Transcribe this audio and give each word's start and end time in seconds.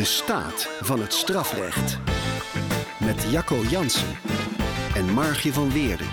De 0.00 0.06
staat 0.06 0.68
van 0.80 1.00
het 1.00 1.12
strafrecht. 1.12 1.98
Met 3.00 3.30
Jacco 3.30 3.62
Jansen 3.62 4.16
en 4.94 5.12
Margje 5.12 5.52
van 5.52 5.72
Weerden. 5.72 6.06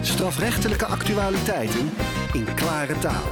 Strafrechtelijke 0.00 0.86
actualiteiten 0.86 1.90
in 2.32 2.54
klare 2.54 2.98
taal. 2.98 3.28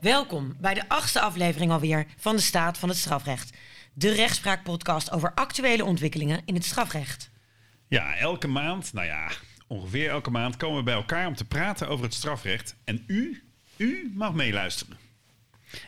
Welkom 0.00 0.56
bij 0.60 0.74
de 0.74 0.88
achtste 0.88 1.20
aflevering 1.20 1.72
alweer 1.72 2.06
van 2.16 2.36
de 2.36 2.42
Staat 2.42 2.78
van 2.78 2.88
het 2.88 2.98
Strafrecht. 2.98 3.56
De 3.92 4.12
rechtspraakpodcast 4.12 5.10
over 5.10 5.34
actuele 5.34 5.84
ontwikkelingen 5.84 6.42
in 6.44 6.54
het 6.54 6.64
strafrecht. 6.64 7.30
Ja, 7.88 8.16
elke 8.16 8.48
maand, 8.48 8.92
nou 8.92 9.06
ja, 9.06 9.28
ongeveer 9.66 10.10
elke 10.10 10.30
maand 10.30 10.56
komen 10.56 10.78
we 10.78 10.82
bij 10.82 10.94
elkaar 10.94 11.26
om 11.26 11.34
te 11.34 11.44
praten 11.44 11.88
over 11.88 12.04
het 12.04 12.14
strafrecht. 12.14 12.76
En 12.84 13.04
u, 13.06 13.43
u 13.76 14.12
mag 14.14 14.34
meeluisteren. 14.34 14.96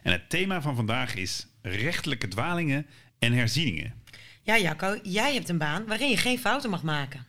En 0.02 0.12
het 0.12 0.30
thema 0.30 0.60
van 0.60 0.76
vandaag 0.76 1.14
is 1.14 1.46
rechtelijke 1.62 2.28
dwalingen 2.28 2.86
en 3.18 3.32
herzieningen. 3.32 3.94
Ja, 4.42 4.58
Jacco, 4.58 4.98
jij 5.02 5.34
hebt 5.34 5.48
een 5.48 5.58
baan 5.58 5.86
waarin 5.86 6.10
je 6.10 6.16
geen 6.16 6.38
fouten 6.38 6.70
mag 6.70 6.82
maken. 6.82 7.26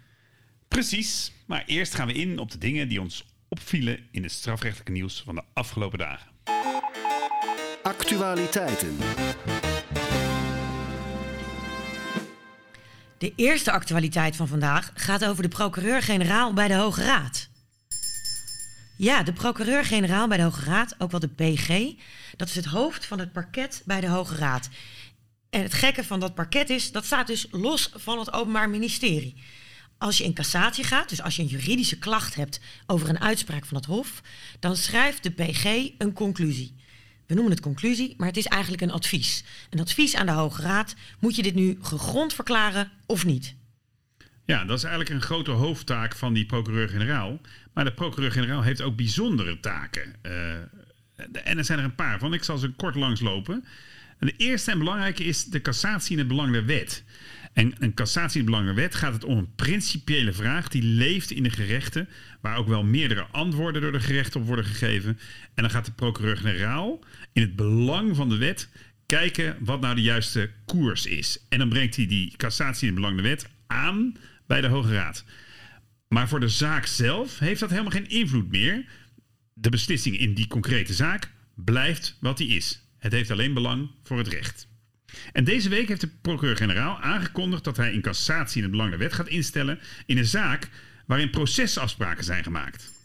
Precies, 0.68 1.32
maar 1.46 1.64
eerst 1.66 1.96
gaan 1.96 2.08
we 2.08 2.14
in 2.14 2.40
op 2.40 2.52
de 2.52 2.58
dingen 2.58 2.88
die 2.88 3.02
ons 3.02 3.26
opvielen 3.48 4.08
in 4.12 4.24
het 4.24 4.32
strafrechtelijke 4.32 4.92
nieuws 4.92 5.22
van 5.26 5.36
de 5.36 5.44
afgelopen 5.54 6.00
dagen. 6.00 6.32
Actualiteiten. 7.84 8.98
De 13.18 13.34
eerste 13.36 13.72
actualiteit 13.72 14.36
van 14.36 14.48
vandaag 14.48 14.92
gaat 14.94 15.26
over 15.26 15.44
de 15.44 15.50
procureur-generaal 15.50 16.54
bij 16.54 16.68
de 16.68 16.74
Hoge 16.74 17.04
Raad. 17.04 17.50
Ja, 18.98 19.24
de 19.24 19.34
procureur-generaal 19.34 20.28
bij 20.28 20.38
de 20.38 20.44
Hoge 20.44 20.66
Raad, 20.66 20.96
ook 20.98 21.12
wel 21.12 21.20
de 21.20 21.28
PG, 21.28 21.94
dat 22.36 22.48
is 22.48 22.56
het 22.56 22.66
hoofd 22.66 23.06
van 23.06 23.20
het 23.20 23.32
parket 23.32 23.82
bij 23.86 24.02
de 24.02 24.08
Hoge 24.08 24.36
Raad. 24.36 24.70
En 25.50 25.62
het 25.62 25.74
gekke 25.74 26.04
van 26.04 26.20
dat 26.20 26.36
parket 26.36 26.70
is, 26.70 26.92
dat 26.92 27.06
staat 27.06 27.28
dus 27.28 27.48
los 27.52 27.90
van 27.94 28.20
het 28.20 28.34
Openbaar 28.34 28.70
Ministerie. 28.70 29.36
Als 29.98 30.18
je 30.18 30.24
in 30.24 30.34
cassatie 30.34 30.84
gaat, 30.84 31.10
dus 31.10 31.22
als 31.22 31.36
je 31.36 31.42
een 31.42 31.48
juridische 31.48 31.98
klacht 31.98 32.36
hebt 32.36 32.60
over 32.86 33.10
een 33.10 33.20
uitspraak 33.20 33.66
van 33.66 33.78
het 33.78 33.86
Hof, 33.86 34.22
dan 34.60 34.76
schrijft 34.76 35.24
de 35.24 35.32
PG 35.32 35.90
een 35.98 36.14
conclusie. 36.14 36.76
We 37.26 37.34
noemen 37.34 37.52
het 37.52 37.62
conclusie, 37.62 38.14
maar 38.18 38.28
het 38.28 38.38
is 38.38 38.46
eigenlijk 38.46 38.82
een 38.82 38.92
advies. 38.92 39.44
Een 39.70 39.80
advies 39.80 40.16
aan 40.16 40.26
de 40.26 40.32
Hoge 40.32 40.62
Raad. 40.62 40.96
Moet 41.20 41.36
je 41.36 41.44
dit 41.44 41.56
nu 41.56 41.78
gegrond 41.82 42.34
verklaren 42.34 42.92
of 43.06 43.26
niet? 43.26 43.56
Ja, 44.48 44.66
dat 44.66 44.78
is 44.78 44.84
eigenlijk 44.84 45.14
een 45.16 45.28
grote 45.28 45.52
hoofdtaak 45.52 46.16
van 46.16 46.34
die 46.34 46.46
procureur-generaal. 46.46 47.42
Maar 47.74 47.86
de 47.86 47.94
procureur-generaal 47.94 48.62
heeft 48.62 48.82
ook 48.82 48.96
bijzondere 48.96 49.60
taken. 49.60 50.16
Uh, 50.26 50.52
en 51.44 51.58
er 51.58 51.66
zijn 51.66 51.80
er 51.80 51.86
een 51.86 51.96
paar 51.96 52.20
van. 52.20 52.34
Ik 52.34 52.44
zal 52.44 52.58
ze 52.58 52.70
kort 52.70 52.96
langslopen. 52.96 53.66
De 54.20 54.34
eerste 54.38 54.72
en 54.72 54.78
belangrijke 54.78 55.24
is 55.24 55.46
de 55.46 55.62
cassatie 55.62 56.12
in 56.12 56.18
het 56.18 56.28
belang 56.28 56.52
der 56.52 56.66
wet. 56.66 57.04
En 57.54 57.74
een 57.80 57.94
cassatie 57.94 58.40
in 58.40 58.46
het 58.46 58.56
belang 58.56 58.66
der 58.66 58.84
wet 58.84 58.96
gaat 58.96 59.14
het 59.14 59.24
om 59.24 59.38
een 59.38 59.56
principiële 59.56 60.34
vraag 60.34 60.68
die 60.68 60.84
leeft 60.84 61.32
in 61.32 61.44
de 61.44 61.50
gerechten, 61.50 62.10
waar 62.42 62.58
ook 62.58 62.68
wel 62.68 62.84
meerdere 62.84 63.26
antwoorden 63.32 63.82
door 63.82 63.92
de 63.92 64.00
gerechten 64.00 64.40
op 64.40 64.48
worden 64.48 64.66
gegeven. 64.66 65.20
En 65.54 65.64
dan 65.64 65.70
gaat 65.70 65.86
de 65.86 65.92
procureur-generaal 65.92 67.00
in 67.34 67.42
het 67.42 67.56
belang 67.56 68.16
van 68.16 68.30
de 68.30 68.38
wet 68.38 68.70
kijken 69.06 69.58
wat 69.60 69.82
nou 69.82 69.96
de 69.96 70.02
juiste 70.02 70.50
koers 70.66 71.06
is. 71.06 71.46
En 71.50 71.60
dan 71.60 71.70
brengt 71.70 71.96
hij 71.96 72.08
die 72.08 72.34
cassatie 72.38 72.88
in 72.88 72.94
het 72.94 73.02
belang 73.02 73.22
der 73.22 73.30
wet 73.30 73.50
aan 73.68 74.16
bij 74.48 74.62
de 74.62 74.68
Hoge 74.68 74.94
Raad. 74.94 75.24
Maar 76.08 76.28
voor 76.28 76.40
de 76.40 76.50
zaak 76.50 76.86
zelf 76.86 77.40
heeft 77.40 77.60
dat 77.60 77.70
helemaal 77.70 77.92
geen 77.92 78.10
invloed 78.10 78.52
meer. 78.52 78.86
De 79.54 79.70
beslissing 79.70 80.18
in 80.18 80.34
die 80.34 80.48
concrete 80.48 80.94
zaak 80.94 81.32
blijft 81.56 82.18
wat 82.20 82.38
die 82.38 82.56
is. 82.56 82.82
Het 82.98 83.12
heeft 83.12 83.32
alleen 83.32 83.54
belang 83.54 83.90
voor 84.04 84.18
het 84.18 84.28
recht. 84.28 84.68
En 85.32 85.44
deze 85.44 85.70
week 85.70 85.88
heeft 85.88 86.02
de 86.02 86.12
procureur-generaal 86.22 87.00
aangekondigd 87.00 87.64
dat 87.64 87.78
hij 87.78 87.94
in 87.94 88.02
cassatie 88.02 88.58
in 88.58 88.64
het 88.64 88.72
belang 88.72 88.90
der 88.90 89.00
wet 89.00 89.14
gaat 89.14 89.28
instellen 89.28 89.80
in 90.06 90.18
een 90.18 90.26
zaak 90.26 90.70
waarin 91.06 91.30
procesafspraken 91.30 92.24
zijn 92.24 92.44
gemaakt. 92.44 92.96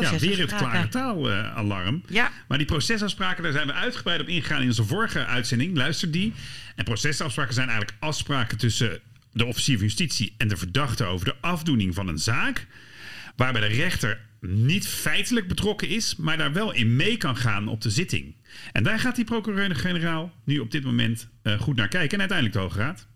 Ja, 0.00 0.18
weer 0.18 0.38
het 0.38 0.54
klare 0.54 0.88
taalalarm. 0.88 2.02
Ja. 2.08 2.30
Maar 2.48 2.58
die 2.58 2.66
procesafspraken, 2.66 3.42
daar 3.42 3.52
zijn 3.52 3.66
we 3.66 3.72
uitgebreid 3.72 4.20
op 4.20 4.28
ingegaan 4.28 4.60
in 4.60 4.66
onze 4.66 4.84
vorige 4.84 5.24
uitzending. 5.24 5.76
Luister 5.76 6.10
die. 6.10 6.32
En 6.76 6.84
procesafspraken 6.84 7.54
zijn 7.54 7.68
eigenlijk 7.68 7.98
afspraken 8.00 8.58
tussen 8.58 9.00
de 9.32 9.44
officier 9.44 9.76
van 9.76 9.86
justitie 9.86 10.34
en 10.36 10.48
de 10.48 10.56
verdachte 10.56 11.04
over 11.04 11.26
de 11.26 11.36
afdoening 11.40 11.94
van 11.94 12.08
een 12.08 12.18
zaak. 12.18 12.66
Waarbij 13.36 13.60
de 13.60 13.74
rechter 13.74 14.20
niet 14.40 14.86
feitelijk 14.86 15.48
betrokken 15.48 15.88
is, 15.88 16.16
maar 16.16 16.36
daar 16.36 16.52
wel 16.52 16.72
in 16.72 16.96
mee 16.96 17.16
kan 17.16 17.36
gaan 17.36 17.68
op 17.68 17.80
de 17.80 17.90
zitting. 17.90 18.34
En 18.72 18.82
daar 18.82 18.98
gaat 18.98 19.16
die 19.16 19.24
procureur-generaal 19.24 20.32
nu 20.44 20.58
op 20.58 20.70
dit 20.70 20.84
moment 20.84 21.28
uh, 21.42 21.60
goed 21.60 21.76
naar 21.76 21.88
kijken 21.88 22.12
en 22.12 22.18
uiteindelijk 22.18 22.58
de 22.58 22.62
Hoge 22.62 22.78
Raad. 22.78 23.06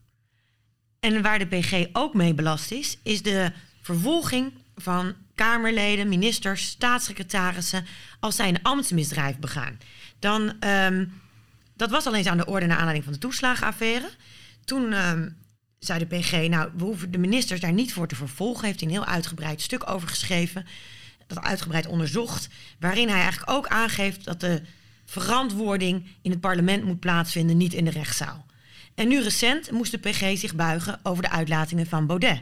En 1.00 1.22
waar 1.22 1.38
de 1.38 1.46
PG 1.46 1.86
ook 1.92 2.14
mee 2.14 2.34
belast 2.34 2.70
is, 2.70 2.98
is 3.02 3.22
de 3.22 3.52
vervolging 3.80 4.52
van 4.76 5.14
Kamerleden, 5.34 6.08
ministers, 6.08 6.66
staatssecretarissen 6.66 7.84
als 8.20 8.36
zij 8.36 8.48
een 8.48 8.62
ambtsmisdrijf 8.62 9.38
begaan. 9.38 9.78
Dan, 10.18 10.52
um, 10.66 11.12
dat 11.76 11.90
was 11.90 12.06
al 12.06 12.14
eens 12.14 12.26
aan 12.26 12.36
de 12.36 12.46
orde 12.46 12.66
naar 12.66 12.76
aanleiding 12.76 13.04
van 13.04 13.12
de 13.12 13.18
toeslagenaffaire. 13.18 14.10
Toen 14.64 14.92
um, 15.08 15.36
zei 15.78 15.98
de 15.98 16.16
PG, 16.16 16.48
nou, 16.48 16.70
we 16.76 16.84
hoeven 16.84 17.10
de 17.10 17.18
ministers 17.18 17.60
daar 17.60 17.72
niet 17.72 17.92
voor 17.92 18.08
te 18.08 18.14
vervolgen. 18.14 18.64
Heeft 18.64 18.80
hij 18.80 18.88
een 18.88 18.94
heel 18.94 19.04
uitgebreid 19.04 19.60
stuk 19.60 19.90
over 19.90 20.08
geschreven, 20.08 20.66
dat 21.26 21.42
uitgebreid 21.42 21.86
onderzocht, 21.86 22.48
waarin 22.78 23.08
hij 23.08 23.20
eigenlijk 23.20 23.50
ook 23.50 23.66
aangeeft 23.66 24.24
dat 24.24 24.40
de 24.40 24.62
verantwoording 25.04 26.06
in 26.22 26.30
het 26.30 26.40
parlement 26.40 26.84
moet 26.84 27.00
plaatsvinden, 27.00 27.56
niet 27.56 27.74
in 27.74 27.84
de 27.84 27.90
rechtszaal. 27.90 28.46
En 28.94 29.08
nu 29.08 29.22
recent 29.22 29.70
moest 29.70 29.90
de 29.90 29.98
PG 29.98 30.38
zich 30.38 30.54
buigen 30.54 31.00
over 31.02 31.22
de 31.22 31.30
uitlatingen 31.30 31.86
van 31.86 32.06
Baudet. 32.06 32.40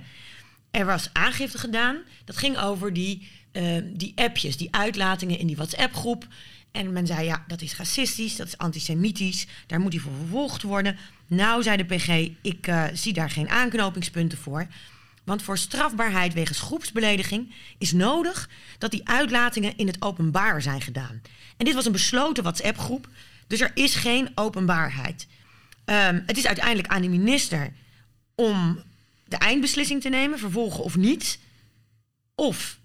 Er 0.70 0.86
was 0.86 1.10
aangifte 1.12 1.58
gedaan, 1.58 1.96
dat 2.24 2.36
ging 2.36 2.58
over 2.58 2.92
die, 2.92 3.28
uh, 3.54 3.82
die 3.84 4.12
appjes, 4.15 4.56
die 4.56 4.75
uitlatingen 4.75 5.38
in 5.38 5.47
die 5.47 5.56
WhatsApp-groep. 5.56 6.26
En 6.72 6.92
men 6.92 7.06
zei, 7.06 7.25
ja, 7.25 7.44
dat 7.47 7.62
is 7.62 7.76
racistisch, 7.76 8.37
dat 8.37 8.47
is 8.47 8.59
antisemitisch, 8.59 9.47
daar 9.66 9.81
moet 9.81 9.92
hij 9.92 10.03
voor 10.03 10.12
vervolgd 10.19 10.62
worden. 10.62 10.97
Nou, 11.26 11.62
zei 11.62 11.76
de 11.76 11.84
PG, 11.84 12.31
ik 12.43 12.66
uh, 12.66 12.84
zie 12.93 13.12
daar 13.12 13.31
geen 13.31 13.48
aanknopingspunten 13.48 14.38
voor. 14.38 14.66
Want 15.25 15.43
voor 15.43 15.59
strafbaarheid 15.59 16.34
wegens 16.34 16.60
groepsbelediging 16.60 17.54
is 17.78 17.93
nodig 17.93 18.48
dat 18.78 18.91
die 18.91 19.09
uitlatingen 19.09 19.76
in 19.76 19.87
het 19.87 20.03
openbaar 20.03 20.62
zijn 20.62 20.81
gedaan. 20.81 21.22
En 21.56 21.64
dit 21.64 21.75
was 21.75 21.87
een 21.87 21.93
besloten 21.93 22.43
WhatsApp-groep, 22.43 23.09
dus 23.47 23.60
er 23.60 23.70
is 23.75 23.94
geen 23.94 24.28
openbaarheid. 24.34 25.26
Um, 25.84 26.22
het 26.26 26.37
is 26.37 26.47
uiteindelijk 26.47 26.88
aan 26.88 27.03
de 27.03 27.09
minister 27.09 27.72
om 28.34 28.82
de 29.25 29.37
eindbeslissing 29.37 30.00
te 30.00 30.09
nemen, 30.09 30.38
vervolgen 30.38 30.84
of 30.84 30.97
niet. 30.97 31.38
Of 32.34 32.78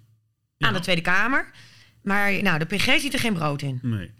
ja. 0.59 0.67
aan 0.67 0.73
de 0.73 0.79
Tweede 0.79 1.01
Kamer. 1.01 1.51
Maar 2.03 2.41
nou, 2.41 2.59
de 2.59 2.65
PG 2.65 2.99
ziet 2.99 3.13
er 3.13 3.19
geen 3.19 3.33
brood 3.33 3.61
in. 3.61 3.79
Nee. 3.81 4.11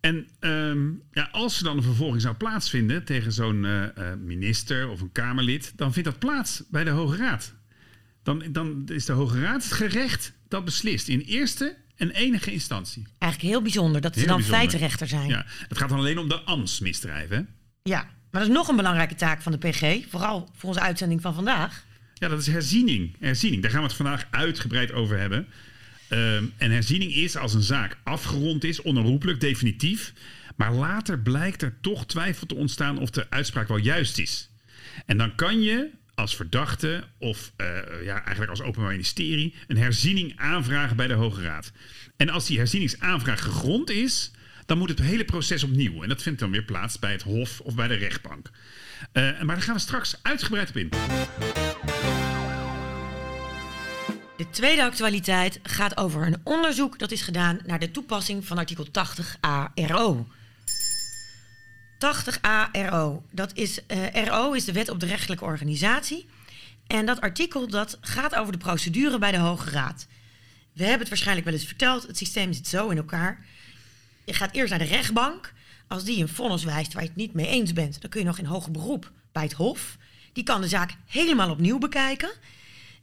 En 0.00 0.28
um, 0.40 1.02
ja, 1.12 1.28
als 1.32 1.58
er 1.58 1.64
dan 1.64 1.76
een 1.76 1.82
vervolging 1.82 2.22
zou 2.22 2.34
plaatsvinden 2.34 3.04
tegen 3.04 3.32
zo'n 3.32 3.64
uh, 3.64 3.82
uh, 3.82 4.12
minister 4.18 4.88
of 4.88 5.00
een 5.00 5.12
Kamerlid, 5.12 5.72
dan 5.76 5.92
vindt 5.92 6.08
dat 6.08 6.18
plaats 6.18 6.62
bij 6.70 6.84
de 6.84 6.90
Hoge 6.90 7.16
Raad. 7.16 7.54
Dan, 8.22 8.44
dan 8.50 8.82
is 8.86 9.04
de 9.04 9.12
Hoge 9.12 9.40
Raad 9.40 9.62
het 9.62 9.72
gerecht 9.72 10.32
dat 10.48 10.64
beslist 10.64 11.08
in 11.08 11.20
eerste 11.20 11.76
en 11.96 12.10
enige 12.10 12.52
instantie. 12.52 13.06
Eigenlijk 13.18 13.52
heel 13.52 13.62
bijzonder 13.62 14.00
dat 14.00 14.14
ze 14.14 14.26
dan 14.26 14.36
bijzonder. 14.36 14.58
feitenrechter 14.58 15.06
zijn. 15.06 15.28
Ja, 15.28 15.44
het 15.68 15.78
gaat 15.78 15.88
dan 15.88 15.98
alleen 15.98 16.18
om 16.18 16.28
de 16.28 16.40
ambtsmisdrijven. 16.40 17.48
Ja, 17.82 18.02
maar 18.02 18.40
dat 18.40 18.50
is 18.50 18.56
nog 18.56 18.68
een 18.68 18.76
belangrijke 18.76 19.14
taak 19.14 19.42
van 19.42 19.52
de 19.52 19.58
PG, 19.58 20.10
vooral 20.10 20.48
voor 20.54 20.68
onze 20.68 20.80
uitzending 20.80 21.20
van 21.20 21.34
vandaag. 21.34 21.84
Ja, 22.22 22.28
dat 22.28 22.40
is 22.40 22.46
herziening. 22.46 23.14
herziening. 23.18 23.62
Daar 23.62 23.70
gaan 23.70 23.80
we 23.80 23.86
het 23.86 23.96
vandaag 23.96 24.26
uitgebreid 24.30 24.92
over 24.92 25.18
hebben. 25.18 25.46
Um, 26.10 26.52
en 26.56 26.70
herziening 26.70 27.14
is 27.14 27.36
als 27.36 27.54
een 27.54 27.62
zaak 27.62 27.96
afgerond 28.02 28.64
is, 28.64 28.82
onherroepelijk, 28.82 29.40
definitief. 29.40 30.12
Maar 30.56 30.72
later 30.72 31.18
blijkt 31.18 31.62
er 31.62 31.76
toch 31.80 32.06
twijfel 32.06 32.46
te 32.46 32.54
ontstaan 32.54 32.98
of 32.98 33.10
de 33.10 33.30
uitspraak 33.30 33.68
wel 33.68 33.76
juist 33.76 34.18
is. 34.18 34.50
En 35.06 35.18
dan 35.18 35.34
kan 35.34 35.62
je 35.62 35.90
als 36.14 36.36
verdachte 36.36 37.04
of 37.18 37.52
uh, 37.56 37.66
ja, 38.04 38.24
eigenlijk 38.24 38.50
als 38.50 38.62
openbaar 38.62 38.92
ministerie 38.92 39.54
een 39.66 39.76
herziening 39.76 40.32
aanvragen 40.36 40.96
bij 40.96 41.06
de 41.06 41.14
Hoge 41.14 41.42
Raad. 41.42 41.72
En 42.16 42.28
als 42.28 42.46
die 42.46 42.58
herzieningsaanvraag 42.58 43.42
gegrond 43.42 43.90
is, 43.90 44.30
dan 44.66 44.78
moet 44.78 44.88
het 44.88 44.98
hele 44.98 45.24
proces 45.24 45.62
opnieuw. 45.62 46.02
En 46.02 46.08
dat 46.08 46.22
vindt 46.22 46.40
dan 46.40 46.50
weer 46.50 46.64
plaats 46.64 46.98
bij 46.98 47.12
het 47.12 47.22
Hof 47.22 47.60
of 47.60 47.74
bij 47.74 47.88
de 47.88 47.94
rechtbank. 47.94 48.50
Uh, 49.12 49.22
maar 49.22 49.54
daar 49.54 49.62
gaan 49.62 49.74
we 49.74 49.80
straks 49.80 50.16
uitgebreid 50.22 50.68
op 50.68 50.76
in. 50.76 50.90
De 54.36 54.50
tweede 54.50 54.84
actualiteit 54.84 55.60
gaat 55.62 55.96
over 55.96 56.26
een 56.26 56.40
onderzoek 56.42 56.98
dat 56.98 57.10
is 57.10 57.22
gedaan 57.22 57.58
naar 57.66 57.78
de 57.78 57.90
toepassing 57.90 58.46
van 58.46 58.58
artikel 58.58 58.86
80a 58.86 59.72
RO. 59.74 60.26
80a 61.98 62.70
RO, 62.88 63.22
dat 63.30 63.56
is, 63.56 63.78
uh, 63.88 64.24
RO 64.24 64.52
is 64.52 64.64
de 64.64 64.72
wet 64.72 64.88
op 64.88 65.00
de 65.00 65.06
rechtelijke 65.06 65.44
organisatie. 65.44 66.26
En 66.86 67.06
dat 67.06 67.20
artikel 67.20 67.68
dat 67.68 67.98
gaat 68.00 68.34
over 68.34 68.52
de 68.52 68.58
procedure 68.58 69.18
bij 69.18 69.30
de 69.30 69.38
Hoge 69.38 69.70
Raad. 69.70 70.06
we 70.72 70.82
hebben 70.82 71.00
het 71.00 71.08
waarschijnlijk 71.08 71.46
wel 71.46 71.54
eens 71.56 71.66
verteld. 71.66 72.06
Het 72.06 72.16
systeem 72.16 72.52
zit 72.52 72.66
zo 72.68 72.88
in 72.88 72.96
elkaar. 72.96 73.46
Je 74.24 74.34
gaat 74.34 74.54
eerst 74.54 74.70
naar 74.70 74.78
de 74.78 74.84
rechtbank. 74.84 75.52
Als 75.88 76.04
die 76.04 76.22
een 76.22 76.28
vonnis 76.28 76.64
wijst 76.64 76.92
waar 76.92 77.02
je 77.02 77.08
het 77.08 77.18
niet 77.18 77.34
mee 77.34 77.46
eens 77.46 77.72
bent, 77.72 78.00
dan 78.00 78.10
kun 78.10 78.20
je 78.20 78.26
nog 78.26 78.38
in 78.38 78.44
hoger 78.44 78.70
beroep 78.70 79.12
bij 79.32 79.42
het 79.42 79.52
Hof. 79.52 79.96
Die 80.32 80.44
kan 80.44 80.60
de 80.60 80.68
zaak 80.68 80.94
helemaal 81.06 81.50
opnieuw 81.50 81.78
bekijken. 81.78 82.30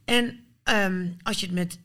En 0.04 0.44
ehm, 0.62 1.08
als 1.22 1.40
je 1.40 1.46
het 1.46 1.54
met 1.54 1.78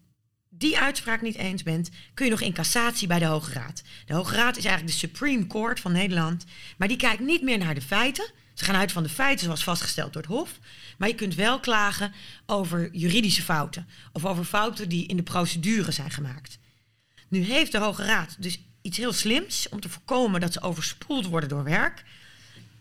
die 0.50 0.80
uitspraak 0.80 1.22
niet 1.22 1.36
eens 1.36 1.64
bent, 1.64 1.90
kun 2.14 2.26
je 2.26 2.32
nog 2.32 2.42
in 2.42 2.54
cassatie 2.54 3.08
bij 3.08 3.20
de 3.20 3.26
Hoge 3.26 3.54
Raad. 3.54 3.84
De 4.06 4.14
Hoge 4.14 4.36
Raad 4.36 4.58
is 4.58 4.66
eigenlijk 4.66 4.94
de 4.94 5.08
Supreme 5.08 5.48
Court 5.48 5.80
van 5.80 5.92
Nederland, 5.92 6.46
maar 6.78 6.88
die 6.88 6.98
kijkt 6.98 7.20
niet 7.20 7.42
meer 7.42 7.58
naar 7.58 7.76
de 7.76 7.82
feiten. 7.82 8.32
Ze 8.54 8.66
gaan 8.66 8.76
uit 8.76 8.92
van 8.92 9.04
de 9.04 9.10
feiten 9.10 9.46
zoals 9.46 9.64
vastgesteld 9.64 10.14
door 10.14 10.22
het 10.22 10.32
Hof. 10.32 10.60
Maar 10.98 11.08
je 11.08 11.16
kunt 11.16 11.36
wel 11.36 11.60
klagen 11.60 12.14
over 12.46 12.96
juridische 12.96 13.42
fouten. 13.42 13.88
Of 14.14 14.26
over 14.26 14.44
fouten 14.44 14.90
die 14.90 15.08
in 15.08 15.18
de 15.18 15.24
procedure 15.24 15.92
zijn 15.92 16.12
gemaakt. 16.12 16.58
Nu 17.30 17.44
heeft 17.44 17.72
de 17.72 17.78
Hoge 17.78 18.04
Raad 18.04 18.36
dus 18.40 18.60
iets 18.86 18.98
heel 18.98 19.14
slims 19.14 19.70
om 19.70 19.80
te 19.80 19.90
voorkomen 19.90 20.42
dat 20.42 20.54
ze 20.54 20.62
overspoeld 20.62 21.26
worden 21.26 21.50
door 21.50 21.64
werk. 21.64 22.04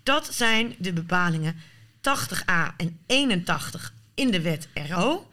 Dat 0.03 0.35
zijn 0.35 0.75
de 0.79 0.93
bepalingen 0.93 1.56
80a 1.97 2.77
en 2.77 2.99
81 3.06 3.93
in 4.15 4.31
de 4.31 4.41
wet 4.41 4.69
RO. 4.89 5.31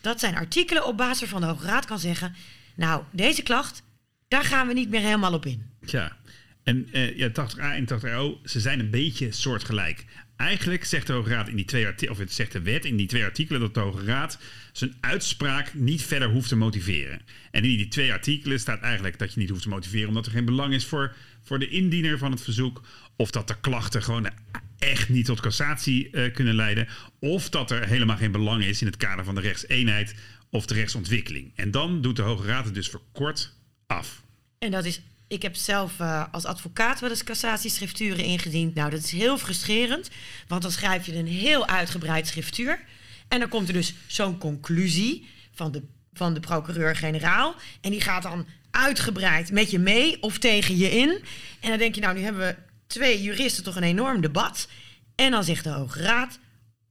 Dat 0.00 0.20
zijn 0.20 0.36
artikelen 0.36 0.86
op 0.86 0.96
basis 0.96 1.20
waarvan 1.20 1.40
de 1.40 1.46
Hoge 1.46 1.66
Raad 1.66 1.84
kan 1.84 1.98
zeggen... 1.98 2.34
nou, 2.74 3.02
deze 3.10 3.42
klacht, 3.42 3.82
daar 4.28 4.44
gaan 4.44 4.66
we 4.66 4.72
niet 4.72 4.90
meer 4.90 5.00
helemaal 5.00 5.32
op 5.32 5.46
in. 5.46 5.66
Ja, 5.80 6.16
en 6.62 6.88
uh, 6.92 7.16
ja, 7.16 7.28
80a 7.28 7.58
en 7.58 7.84
80o, 7.84 8.42
ze 8.44 8.60
zijn 8.60 8.80
een 8.80 8.90
beetje 8.90 9.32
soortgelijk. 9.32 10.04
Eigenlijk 10.40 10.84
zegt 10.84 11.06
de 11.06 11.12
Hoge 11.12 11.30
Raad 11.30 11.48
in 11.48 11.56
die 11.56 11.64
twee 11.64 11.86
artikelen, 11.86 12.12
of 12.12 12.18
het 12.18 12.32
zegt 12.32 12.52
de 12.52 12.60
wet 12.60 12.84
in 12.84 12.96
die 12.96 13.06
twee 13.06 13.24
artikelen 13.24 13.60
dat 13.60 13.74
de 13.74 13.80
Hoge 13.80 14.04
Raad 14.04 14.38
zijn 14.72 14.94
uitspraak 15.00 15.74
niet 15.74 16.02
verder 16.02 16.28
hoeft 16.28 16.48
te 16.48 16.56
motiveren. 16.56 17.20
En 17.50 17.64
in 17.64 17.76
die 17.76 17.88
twee 17.88 18.12
artikelen 18.12 18.60
staat 18.60 18.80
eigenlijk 18.80 19.18
dat 19.18 19.32
je 19.32 19.40
niet 19.40 19.48
hoeft 19.48 19.62
te 19.62 19.68
motiveren 19.68 20.08
omdat 20.08 20.26
er 20.26 20.32
geen 20.32 20.44
belang 20.44 20.74
is 20.74 20.86
voor, 20.86 21.14
voor 21.42 21.58
de 21.58 21.68
indiener 21.68 22.18
van 22.18 22.30
het 22.30 22.42
verzoek. 22.42 22.82
Of 23.16 23.30
dat 23.30 23.48
de 23.48 23.60
klachten 23.60 24.02
gewoon 24.02 24.30
echt 24.78 25.08
niet 25.08 25.24
tot 25.24 25.40
cassatie 25.40 26.08
uh, 26.12 26.32
kunnen 26.32 26.54
leiden. 26.54 26.88
Of 27.18 27.48
dat 27.48 27.70
er 27.70 27.86
helemaal 27.86 28.16
geen 28.16 28.32
belang 28.32 28.64
is 28.64 28.80
in 28.80 28.86
het 28.86 28.96
kader 28.96 29.24
van 29.24 29.34
de 29.34 29.40
rechtseenheid 29.40 30.14
of 30.50 30.66
de 30.66 30.74
rechtsontwikkeling. 30.74 31.52
En 31.54 31.70
dan 31.70 32.00
doet 32.00 32.16
de 32.16 32.22
Hoge 32.22 32.46
Raad 32.46 32.64
het 32.64 32.74
dus 32.74 32.88
verkort 32.88 33.54
af. 33.86 34.22
En 34.58 34.70
dat 34.70 34.84
is 34.84 35.00
ik 35.30 35.42
heb 35.42 35.56
zelf 35.56 35.98
uh, 36.00 36.24
als 36.30 36.44
advocaat 36.44 37.00
wel 37.00 37.10
eens 37.10 37.24
cassatieschrifturen 37.24 38.24
ingediend. 38.24 38.74
Nou, 38.74 38.90
dat 38.90 39.02
is 39.02 39.10
heel 39.10 39.38
frustrerend, 39.38 40.10
want 40.48 40.62
dan 40.62 40.70
schrijf 40.70 41.06
je 41.06 41.16
een 41.16 41.26
heel 41.26 41.66
uitgebreid 41.66 42.26
schriftuur. 42.26 42.80
En 43.28 43.40
dan 43.40 43.48
komt 43.48 43.68
er 43.68 43.74
dus 43.74 43.94
zo'n 44.06 44.38
conclusie 44.38 45.28
van 45.52 45.72
de, 45.72 45.82
van 46.12 46.34
de 46.34 46.40
procureur-generaal. 46.40 47.54
En 47.80 47.90
die 47.90 48.00
gaat 48.00 48.22
dan 48.22 48.46
uitgebreid 48.70 49.52
met 49.52 49.70
je 49.70 49.78
mee 49.78 50.22
of 50.22 50.38
tegen 50.38 50.76
je 50.76 50.90
in. 50.90 51.24
En 51.60 51.68
dan 51.68 51.78
denk 51.78 51.94
je, 51.94 52.00
nou, 52.00 52.14
nu 52.14 52.22
hebben 52.22 52.46
we 52.46 52.56
twee 52.86 53.22
juristen 53.22 53.64
toch 53.64 53.76
een 53.76 53.82
enorm 53.82 54.20
debat. 54.20 54.68
En 55.14 55.30
dan 55.30 55.44
zegt 55.44 55.64
de 55.64 55.70
Hoge 55.70 56.02
Raad 56.02 56.38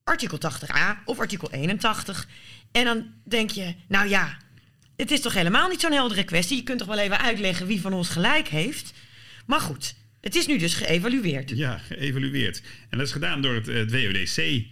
artikel 0.04 0.38
80a 0.38 1.04
of 1.06 1.20
artikel 1.20 1.52
81. 1.52 2.28
En 2.72 2.86
dan 2.86 3.06
denk 3.24 3.50
je, 3.50 3.76
nou 3.88 4.10
ja, 4.10 4.38
het 5.00 5.12
is 5.12 5.22
toch 5.22 5.34
helemaal 5.34 5.70
niet 5.70 5.82
zo'n 5.82 5.92
heldere 5.92 6.24
kwestie. 6.24 6.58
Je 6.58 6.64
kunt 6.64 6.80
toch 6.80 6.88
wel 6.88 6.98
even 6.98 7.20
uitleggen 7.20 7.68
wie 7.68 7.82
van 7.82 7.94
ons 7.94 8.10
gelijk 8.10 8.48
heeft. 8.48 8.94
Maar 9.46 9.60
goed, 9.60 9.96
het 10.22 10.36
is 10.36 10.48
nu 10.48 10.58
dus 10.58 10.74
geëvalueerd. 10.74 11.50
Ja, 11.50 11.78
geëvalueerd. 11.78 12.62
En 12.90 12.98
dat 12.98 13.08
is 13.08 13.14
gedaan 13.14 13.42
door 13.42 13.54
het, 13.54 13.68
uh, 13.68 13.76
het 13.76 13.92
WODC. 13.92 14.66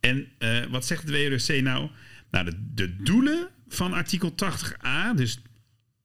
En 0.00 0.28
uh, 0.38 0.64
wat 0.70 0.86
zegt 0.86 1.02
het 1.02 1.10
WODC 1.10 1.62
nou? 1.62 1.90
Nou, 2.30 2.44
de, 2.44 2.74
de 2.74 3.02
doelen 3.02 3.48
van 3.68 3.92
artikel 3.92 4.34
80a, 4.44 5.14
dus 5.14 5.38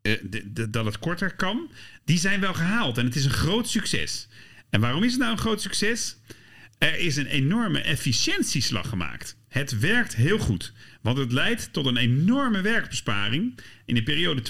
de, 0.02 0.52
de, 0.54 0.70
dat 0.70 0.86
het 0.86 1.00
korter 1.00 1.36
kan, 1.36 1.72
die 2.06 2.18
zijn 2.18 2.40
wel 2.40 2.54
gehaald. 2.54 2.98
En 2.98 3.06
het 3.06 3.16
is 3.16 3.26
een 3.26 3.32
groot 3.32 3.70
succes. 3.70 4.28
En 4.70 4.80
waarom 4.82 5.04
is 5.04 5.12
het 5.12 5.20
nou 5.20 5.32
een 5.32 5.38
groot 5.38 5.62
succes? 5.62 6.18
Er 6.78 7.00
is 7.00 7.16
een 7.16 7.28
enorme 7.28 7.80
efficiëntieslag 7.80 8.90
gemaakt. 8.90 9.36
Het 9.48 9.80
werkt 9.80 10.16
heel 10.16 10.38
goed, 10.38 10.74
want 11.04 11.18
het 11.18 11.32
leidt 11.32 11.74
tot 11.74 11.86
een 11.86 11.98
enorme 11.98 12.62
werkbesparing. 12.62 13.60
In 13.86 13.96
de 13.96 14.04
periode 14.04 14.42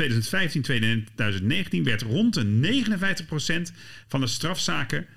2015-2019 1.80 1.82
werd 1.84 2.02
rond 2.02 2.34
de 2.34 2.46
59% 3.72 3.76
van 4.08 4.20
de 4.22 4.28
strafzaken 4.28 5.08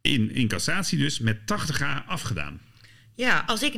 in, 0.00 0.30
in 0.34 0.48
cassatie 0.48 0.98
dus 0.98 1.18
met 1.18 1.38
80a 1.40 2.06
afgedaan. 2.06 2.60
Ja, 3.14 3.44
als 3.46 3.62
ik 3.62 3.74
59% 3.74 3.76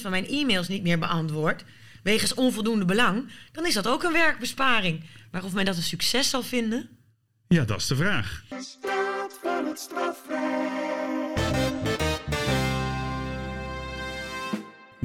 van 0.00 0.10
mijn 0.10 0.26
e-mails 0.26 0.68
niet 0.68 0.82
meer 0.82 0.98
beantwoord, 0.98 1.64
wegens 2.02 2.34
onvoldoende 2.34 2.84
belang, 2.84 3.30
dan 3.52 3.66
is 3.66 3.74
dat 3.74 3.86
ook 3.86 4.02
een 4.02 4.12
werkbesparing. 4.12 5.04
Maar 5.30 5.44
of 5.44 5.52
men 5.52 5.64
dat 5.64 5.76
een 5.76 5.82
succes 5.82 6.30
zal 6.30 6.42
vinden? 6.42 6.88
Ja, 7.48 7.64
dat 7.64 7.80
is 7.80 7.86
de 7.86 7.96
vraag. 7.96 8.44
De 8.48 8.66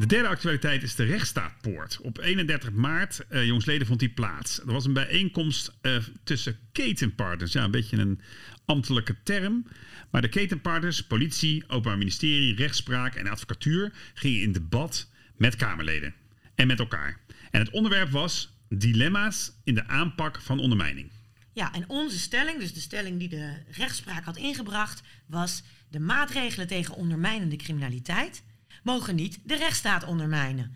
derde 0.05 0.27
actualiteit 0.27 0.83
is 0.83 0.95
de 0.95 1.03
rechtsstaatpoort. 1.03 1.99
Op 2.01 2.19
31 2.19 2.71
maart, 2.71 3.25
uh, 3.29 3.45
jongsleden, 3.45 3.87
vond 3.87 3.99
die 3.99 4.09
plaats. 4.09 4.59
Er 4.59 4.71
was 4.71 4.85
een 4.85 4.93
bijeenkomst 4.93 5.73
uh, 5.81 5.97
tussen 6.23 6.57
ketenpartners. 6.71 7.51
Ja, 7.51 7.63
een 7.63 7.71
beetje 7.71 7.97
een 7.97 8.21
ambtelijke 8.65 9.15
term. 9.23 9.67
Maar 10.11 10.21
de 10.21 10.29
ketenpartners, 10.29 11.03
politie, 11.03 11.63
openbaar 11.67 11.97
ministerie, 11.97 12.55
rechtspraak 12.55 13.15
en 13.15 13.27
advocatuur... 13.27 13.93
gingen 14.13 14.41
in 14.41 14.51
debat 14.51 15.09
met 15.37 15.55
Kamerleden 15.55 16.13
en 16.55 16.67
met 16.67 16.79
elkaar. 16.79 17.19
En 17.51 17.59
het 17.59 17.69
onderwerp 17.69 18.09
was 18.09 18.53
dilemma's 18.69 19.51
in 19.63 19.75
de 19.75 19.87
aanpak 19.87 20.41
van 20.41 20.59
ondermijning. 20.59 21.11
Ja, 21.53 21.73
en 21.73 21.83
onze 21.87 22.19
stelling, 22.19 22.59
dus 22.59 22.73
de 22.73 22.79
stelling 22.79 23.19
die 23.19 23.29
de 23.29 23.53
rechtspraak 23.71 24.23
had 24.23 24.37
ingebracht, 24.37 25.01
was 25.25 25.63
de 25.89 25.99
maatregelen 25.99 26.67
tegen 26.67 26.95
ondermijnende 26.95 27.55
criminaliteit 27.55 28.43
mogen 28.81 29.15
niet 29.15 29.39
de 29.43 29.55
rechtsstaat 29.55 30.05
ondermijnen. 30.05 30.75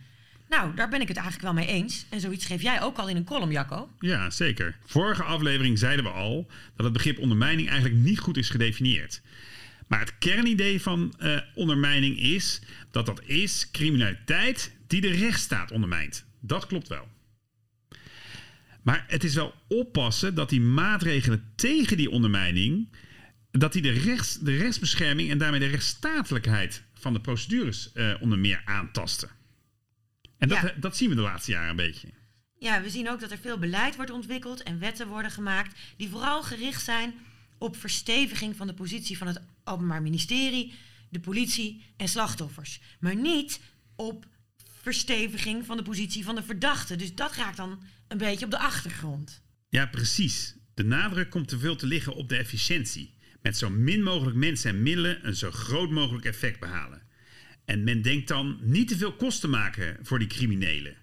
Nou, 0.50 0.76
daar 0.76 0.90
ben 0.90 1.02
ik 1.02 1.08
het 1.08 1.18
eigenlijk 1.18 1.46
wel 1.46 1.64
mee 1.64 1.74
eens. 1.74 2.06
En 2.10 2.20
zoiets 2.20 2.46
geef 2.46 2.62
jij 2.62 2.82
ook 2.82 2.98
al 2.98 3.10
in 3.10 3.16
een 3.16 3.24
column, 3.24 3.52
Jacco. 3.52 3.90
Ja, 4.00 4.30
zeker. 4.30 4.78
Vorige 4.86 5.24
aflevering 5.24 5.80
zeiden 5.80 6.06
we 6.06 6.12
al 6.12 6.48
dat 6.76 6.86
het 6.86 6.94
begrip 6.94 7.20
ondermijning 7.20 7.70
eigenlijk 7.70 8.00
niet 8.00 8.20
goed 8.20 8.38
is 8.38 8.50
gedefinieerd. 8.50 9.22
Maar 9.88 10.00
het 10.00 10.18
kernidee 10.18 10.82
van 10.82 11.14
uh, 11.20 11.40
ondermijning 11.56 12.20
is 12.20 12.62
dat 12.92 13.06
dat 13.06 13.22
is 13.26 13.72
criminaliteit 13.72 14.76
die 14.88 15.02
de 15.02 15.12
rechtsstaat 15.12 15.72
ondermijnt. 15.72 16.26
Dat 16.40 16.66
klopt 16.66 16.88
wel. 16.88 17.08
Maar 18.82 19.06
het 19.08 19.24
is 19.24 19.36
wel 19.36 19.54
oppassen 19.68 20.36
dat 20.36 20.50
die 20.50 20.62
maatregelen 20.62 21.52
tegen 21.56 21.98
die 21.98 22.10
ondermijning, 22.10 22.90
dat 23.52 23.74
die 23.74 23.82
de, 23.82 23.92
rechts, 23.92 24.40
de 24.40 24.58
rechtsbescherming 24.58 25.30
en 25.30 25.38
daarmee 25.38 25.60
de 25.60 25.66
rechtsstatelijkheid 25.66 26.84
van 27.06 27.14
de 27.14 27.22
procedures 27.22 27.90
uh, 27.94 28.16
onder 28.20 28.40
meer 28.40 28.62
aantasten. 28.66 29.30
En 30.38 30.48
dat, 30.48 30.74
dat 30.80 30.98
zien 30.98 31.10
we 31.10 31.16
de 31.16 31.22
laatste 31.22 31.52
jaren 31.52 31.70
een 31.70 31.76
beetje. 31.76 32.10
Ja, 32.60 32.82
we 32.82 32.90
zien 32.90 33.10
ook 33.10 33.20
dat 33.20 33.32
er 33.32 33.38
veel 33.38 33.58
beleid 33.58 33.96
wordt 33.96 34.12
ontwikkeld 34.12 34.64
en 34.64 34.80
wetten 34.80 35.08
worden 35.08 35.32
gemaakt 35.32 35.80
die 35.98 36.10
vooral 36.10 36.44
gericht 36.44 36.84
zijn 36.84 37.14
op 37.58 37.78
versteviging 37.78 38.56
van 38.56 38.68
de 38.68 38.74
positie 38.74 39.18
van 39.18 39.28
het 39.28 39.42
Openbaar 39.64 40.02
Ministerie, 40.02 40.74
de 41.10 41.20
politie 41.20 41.84
en 41.98 42.08
slachtoffers. 42.08 42.82
Maar 43.00 43.16
niet 43.16 43.60
op 43.96 44.26
versteviging 44.82 45.66
van 45.66 45.78
de 45.78 45.84
positie 45.84 46.24
van 46.24 46.36
de 46.36 46.44
verdachte. 46.44 46.96
Dus 46.96 47.16
dat 47.16 47.36
raakt 47.36 47.58
dan 47.58 47.84
een 48.08 48.18
beetje 48.18 48.46
op 48.46 48.52
de 48.52 48.60
achtergrond. 48.60 49.42
Ja, 49.70 49.86
precies. 49.86 50.56
De 50.74 50.84
nadruk 50.84 51.30
komt 51.30 51.48
te 51.48 51.60
veel 51.60 51.76
te 51.76 51.86
liggen 51.86 52.16
op 52.16 52.30
de 52.30 52.38
efficiëntie. 52.38 53.15
Met 53.46 53.58
zo 53.58 53.70
min 53.70 54.04
mogelijk 54.04 54.38
mensen 54.38 54.70
en 54.70 54.84
middelen 54.84 55.28
een 55.28 55.36
zo 55.36 55.52
groot 55.52 55.90
mogelijk 55.90 56.26
effect 56.26 56.60
behalen. 56.60 57.02
En 57.66 57.84
men 57.84 58.02
denkt 58.02 58.28
dan 58.28 58.60
niet 58.62 58.88
te 58.88 58.98
veel 58.98 59.14
kosten 59.14 59.50
maken 59.50 59.98
voor 60.02 60.20
die 60.20 60.28
criminelen. 60.28 60.96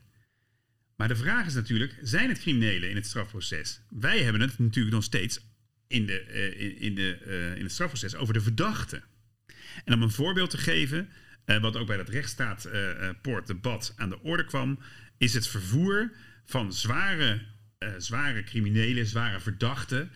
Maar 0.97 1.09
de 1.09 1.17
vraag 1.17 1.47
is 1.47 1.55
natuurlijk, 1.55 1.99
zijn 2.01 2.29
het 2.29 2.39
criminelen 2.39 2.91
in 2.91 2.97
het 2.97 3.07
strafproces? 3.07 3.81
Wij 3.89 4.23
hebben 4.23 4.41
het 4.41 4.59
natuurlijk 4.59 4.95
nog 4.95 5.05
steeds 5.05 5.41
in, 5.87 6.07
de, 6.07 6.27
uh, 6.29 6.83
in, 6.83 6.95
de, 6.95 7.19
uh, 7.27 7.57
in 7.57 7.63
het 7.63 7.73
strafproces 7.73 8.15
over 8.15 8.35
de 8.35 8.41
verdachte. 8.41 9.03
En 9.85 9.95
om 9.95 10.03
een 10.03 10.11
voorbeeld 10.11 10.51
te 10.51 10.59
geven, 10.59 11.09
uh, 11.47 11.61
wat 11.61 11.77
ook 11.77 11.87
bij 11.87 11.97
dat 11.97 12.09
rechtsstaatpoortdebat 12.09 13.93
aan 13.97 14.09
de 14.09 14.23
orde 14.23 14.45
kwam, 14.45 14.79
is 15.19 15.35
het 15.35 15.49
vervoer 15.49 16.13
van 16.45 16.73
zware, 16.73 17.41
zware 17.99 18.43
criminelen, 18.43 19.07
zware 19.07 19.41
verdachten 19.41 20.11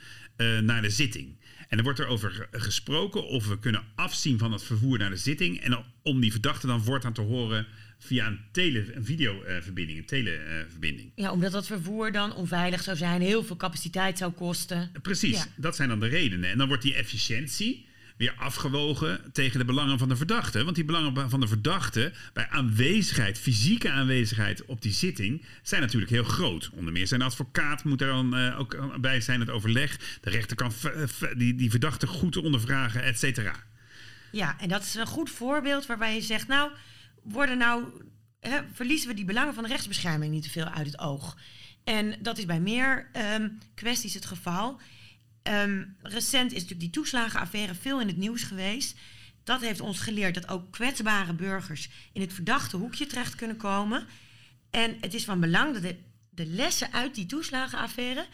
naar 0.63 0.83
de 0.83 0.91
zitting. 0.91 1.39
En 1.69 1.79
er 1.79 1.85
wordt 1.85 1.99
er 1.99 2.07
over 2.07 2.49
gesproken 2.51 3.27
of 3.27 3.47
we 3.47 3.59
kunnen 3.59 3.83
afzien 3.95 4.39
van 4.39 4.53
het 4.53 4.63
vervoer 4.63 4.99
naar 4.99 5.11
de 5.11 5.17
zitting. 5.17 5.61
En 5.61 5.85
om 6.03 6.21
die 6.21 6.31
verdachte 6.31 6.67
dan 6.67 6.83
voortaan 6.83 7.13
te 7.13 7.21
horen 7.21 7.67
via 7.99 8.27
een, 8.27 8.41
tele, 8.53 8.95
een 8.95 9.05
videoverbinding, 9.05 9.99
een 9.99 10.07
televerbinding. 10.07 11.13
Ja, 11.15 11.33
omdat 11.33 11.53
dat 11.53 11.67
vervoer 11.67 12.13
dan 12.13 12.35
onveilig 12.35 12.83
zou 12.83 12.97
zijn, 12.97 13.21
heel 13.21 13.45
veel 13.45 13.57
capaciteit 13.57 14.19
zou 14.19 14.33
kosten. 14.33 14.91
Precies, 15.03 15.47
dat 15.57 15.77
zijn 15.77 15.89
dan 15.89 16.01
de 16.01 16.07
redenen. 16.07 16.51
En 16.51 16.59
dan 16.59 16.69
wordt 16.69 16.83
die 16.83 16.95
efficiëntie 16.95 17.87
weer 18.17 18.35
afgewogen 18.39 19.33
tegen 19.33 19.59
de 19.59 19.65
belangen 19.65 19.99
van 19.99 20.09
de 20.09 20.17
verdachte. 20.17 20.65
Want 20.65 20.77
die 20.77 20.85
belangen 20.85 21.31
van 21.31 21.41
de 21.41 21.49
verdachte 21.49 22.13
bij 22.33 22.49
aanwezigheid, 22.49 23.39
fysieke 23.39 23.91
aanwezigheid 23.91 24.65
op 24.65 24.83
die 24.83 24.93
zitting, 24.93 25.45
zijn 25.63 25.81
natuurlijk 25.81 26.11
heel 26.11 26.25
groot. 26.25 26.71
Onder 26.73 26.93
meer 26.93 27.07
zijn 27.07 27.23
advocaat 27.23 27.85
moet 27.85 28.01
er 28.01 28.09
dan 28.09 28.39
uh, 28.39 28.59
ook 28.59 29.01
bij 29.01 29.21
zijn, 29.21 29.41
het 29.41 29.51
overleg. 29.51 30.19
De 30.21 30.31
rechter 30.31 30.57
kan 30.57 30.73
die, 31.37 31.55
die 31.55 31.71
verdachte 31.71 32.07
goed 32.07 32.37
ondervragen, 32.37 33.03
et 33.03 33.19
cetera. 33.19 33.55
Ja, 34.33 34.61
en 34.61 34.69
dat 34.69 34.83
is 34.83 34.95
een 34.95 35.07
goed 35.07 35.31
voorbeeld 35.31 35.87
waarbij 35.87 36.15
je 36.15 36.21
zegt, 36.21 36.47
nou, 36.47 36.71
worden 37.23 37.59
nou, 37.59 37.85
hè, 38.41 38.61
verliezen 38.73 39.09
we 39.09 39.15
die 39.15 39.25
belangen 39.25 39.55
van 39.55 39.63
de 39.63 39.69
rechtsbescherming 39.69 40.33
niet 40.33 40.43
te 40.43 40.51
veel 40.51 40.69
uit 40.69 40.87
het 40.87 40.99
oog. 40.99 41.37
En 41.85 42.15
dat 42.23 42.39
is 42.39 42.47
bij 42.47 42.61
meer 42.61 43.11
um, 43.35 43.59
kwesties 43.75 44.15
het 44.15 44.27
geval. 44.27 44.81
Um, 45.49 45.97
recent 46.03 46.51
is 46.51 46.61
natuurlijk 46.61 46.81
die 46.81 46.91
toeslagenaffaire 46.91 47.75
veel 47.75 48.01
in 48.01 48.07
het 48.07 48.17
nieuws 48.17 48.43
geweest. 48.43 48.99
Dat 49.45 49.61
heeft 49.61 49.81
ons 49.81 50.01
geleerd 50.01 50.35
dat 50.35 50.49
ook 50.49 50.73
kwetsbare 50.73 51.33
burgers 51.33 51.89
in 52.13 52.21
het 52.21 52.33
verdachte 52.33 52.77
hoekje 52.77 53.07
terecht 53.07 53.35
kunnen 53.35 53.57
komen. 53.57 54.07
En 54.71 54.97
het 55.01 55.15
is 55.15 55.25
van 55.25 55.41
belang 55.41 55.73
dat 55.73 55.83
de, 55.83 55.97
de 56.31 56.47
lessen 56.47 56.93
uit 56.93 57.15
die 57.15 57.27
toeslagenaffaire, 57.27 58.27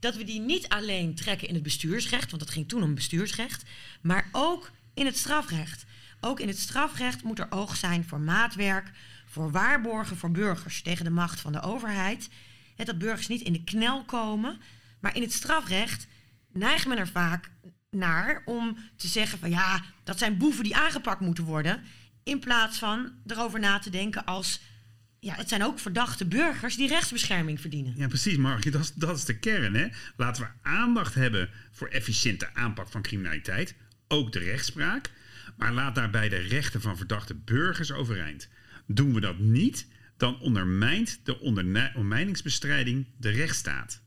dat 0.00 0.16
we 0.16 0.24
die 0.24 0.40
niet 0.40 0.68
alleen 0.68 1.14
trekken 1.14 1.48
in 1.48 1.54
het 1.54 1.62
bestuursrecht, 1.62 2.30
want 2.30 2.42
dat 2.42 2.52
ging 2.52 2.68
toen 2.68 2.82
om 2.82 2.94
bestuursrecht, 2.94 3.62
maar 4.00 4.28
ook 4.32 4.70
in 4.94 5.06
het 5.06 5.16
strafrecht. 5.16 5.84
Ook 6.20 6.40
in 6.40 6.48
het 6.48 6.58
strafrecht 6.58 7.22
moet 7.22 7.38
er 7.38 7.50
oog 7.50 7.76
zijn 7.76 8.04
voor 8.04 8.20
maatwerk, 8.20 8.90
voor 9.26 9.50
waarborgen 9.50 10.16
voor 10.16 10.30
burgers 10.30 10.82
tegen 10.82 11.04
de 11.04 11.10
macht 11.10 11.40
van 11.40 11.52
de 11.52 11.60
overheid. 11.60 12.28
dat 12.76 12.98
burgers 12.98 13.28
niet 13.28 13.42
in 13.42 13.52
de 13.52 13.64
knel 13.64 14.04
komen, 14.04 14.60
maar 15.00 15.16
in 15.16 15.22
het 15.22 15.32
strafrecht 15.32 16.06
neigt 16.52 16.86
men 16.86 16.98
er 16.98 17.08
vaak 17.08 17.50
naar 17.90 18.42
om 18.44 18.76
te 18.96 19.06
zeggen 19.06 19.38
van 19.38 19.50
ja, 19.50 19.82
dat 20.04 20.18
zijn 20.18 20.38
boeven 20.38 20.64
die 20.64 20.76
aangepakt 20.76 21.20
moeten 21.20 21.44
worden. 21.44 21.82
In 22.22 22.38
plaats 22.38 22.78
van 22.78 23.12
erover 23.26 23.60
na 23.60 23.78
te 23.78 23.90
denken 23.90 24.24
als 24.24 24.60
ja, 25.20 25.34
het 25.34 25.48
zijn 25.48 25.64
ook 25.64 25.78
verdachte 25.78 26.26
burgers 26.26 26.76
die 26.76 26.88
rechtsbescherming 26.88 27.60
verdienen. 27.60 27.94
Ja, 27.96 28.06
precies, 28.06 28.36
Mark. 28.36 28.72
Dat 28.72 28.80
is, 28.80 28.92
dat 28.94 29.16
is 29.16 29.24
de 29.24 29.38
kern. 29.38 29.74
Hè? 29.74 29.88
Laten 30.16 30.42
we 30.42 30.68
aandacht 30.68 31.14
hebben 31.14 31.50
voor 31.70 31.88
efficiënte 31.88 32.54
aanpak 32.54 32.88
van 32.88 33.02
criminaliteit. 33.02 33.74
Ook 34.08 34.32
de 34.32 34.38
rechtspraak. 34.38 35.10
Maar 35.56 35.72
laat 35.72 35.94
daarbij 35.94 36.28
de 36.28 36.36
rechten 36.36 36.80
van 36.80 36.96
verdachte 36.96 37.34
burgers 37.34 37.92
overeind. 37.92 38.48
Doen 38.86 39.14
we 39.14 39.20
dat 39.20 39.38
niet, 39.38 39.86
dan 40.16 40.40
ondermijnt 40.40 41.20
de 41.24 41.40
ondermijningsbestrijding 41.40 43.06
de 43.16 43.30
rechtsstaat. 43.30 44.00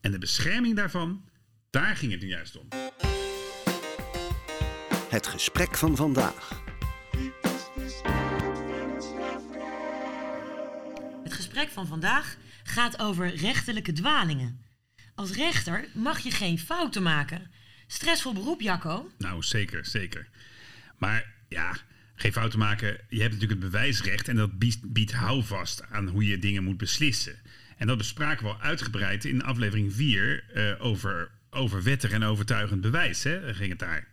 En 0.00 0.10
de 0.10 0.18
bescherming 0.18 0.76
daarvan 0.76 1.24
daar 1.70 1.96
ging 1.96 2.12
het 2.12 2.20
nu 2.20 2.28
juist 2.28 2.58
om. 2.58 2.68
Het 5.08 5.26
gesprek 5.26 5.76
van 5.76 5.96
vandaag. 5.96 6.62
Het 11.22 11.32
gesprek 11.32 11.68
van 11.68 11.86
vandaag 11.86 12.36
gaat 12.62 12.98
over 12.98 13.34
rechterlijke 13.34 13.92
dwalingen. 13.92 14.60
Als 15.14 15.32
rechter 15.32 15.88
mag 15.94 16.18
je 16.18 16.30
geen 16.30 16.58
fouten 16.58 17.02
maken. 17.02 17.50
Stressvol 17.86 18.32
beroep, 18.32 18.60
Jacco? 18.60 19.10
Nou, 19.18 19.42
zeker, 19.42 19.86
zeker. 19.86 20.28
Maar 20.98 21.32
ja, 21.48 21.76
geen 22.14 22.32
fouten 22.32 22.58
maken. 22.58 22.98
Je 23.08 23.20
hebt 23.20 23.32
natuurlijk 23.32 23.60
het 23.60 23.70
bewijsrecht 23.70 24.28
en 24.28 24.36
dat 24.36 24.58
biedt, 24.58 24.92
biedt 24.92 25.12
houvast 25.12 25.82
aan 25.82 26.08
hoe 26.08 26.26
je 26.26 26.38
dingen 26.38 26.64
moet 26.64 26.76
beslissen. 26.76 27.38
En 27.76 27.86
dat 27.86 27.98
bespraken 27.98 28.44
we 28.44 28.52
al 28.52 28.60
uitgebreid 28.60 29.24
in 29.24 29.42
aflevering 29.42 29.94
4 29.94 30.44
uh, 30.54 30.70
eh, 30.70 30.84
over 30.84 31.30
over 31.50 31.82
wettig 31.82 32.10
en 32.10 32.22
overtuigend 32.22 32.80
bewijs, 32.80 33.22
hè, 33.22 33.54
ging 33.54 33.70
het 33.70 33.78
daar. 33.78 34.08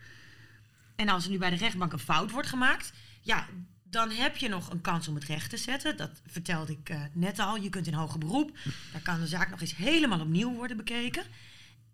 En 0.95 1.09
als 1.09 1.25
er 1.25 1.31
nu 1.31 1.37
bij 1.37 1.49
de 1.49 1.55
rechtbank 1.55 1.93
een 1.93 1.99
fout 1.99 2.31
wordt 2.31 2.47
gemaakt, 2.47 2.93
ja, 3.21 3.47
dan 3.83 4.11
heb 4.11 4.37
je 4.37 4.49
nog 4.49 4.71
een 4.71 4.81
kans 4.81 5.07
om 5.07 5.15
het 5.15 5.23
recht 5.23 5.49
te 5.49 5.57
zetten. 5.57 5.97
Dat 5.97 6.21
vertelde 6.25 6.71
ik 6.71 6.89
uh, 6.89 7.01
net 7.13 7.39
al. 7.39 7.55
Je 7.55 7.69
kunt 7.69 7.87
in 7.87 7.93
hoger 7.93 8.19
beroep. 8.19 8.57
Daar 8.91 9.01
kan 9.01 9.19
de 9.19 9.27
zaak 9.27 9.49
nog 9.49 9.61
eens 9.61 9.75
helemaal 9.75 10.19
opnieuw 10.19 10.53
worden 10.53 10.77
bekeken. 10.77 11.23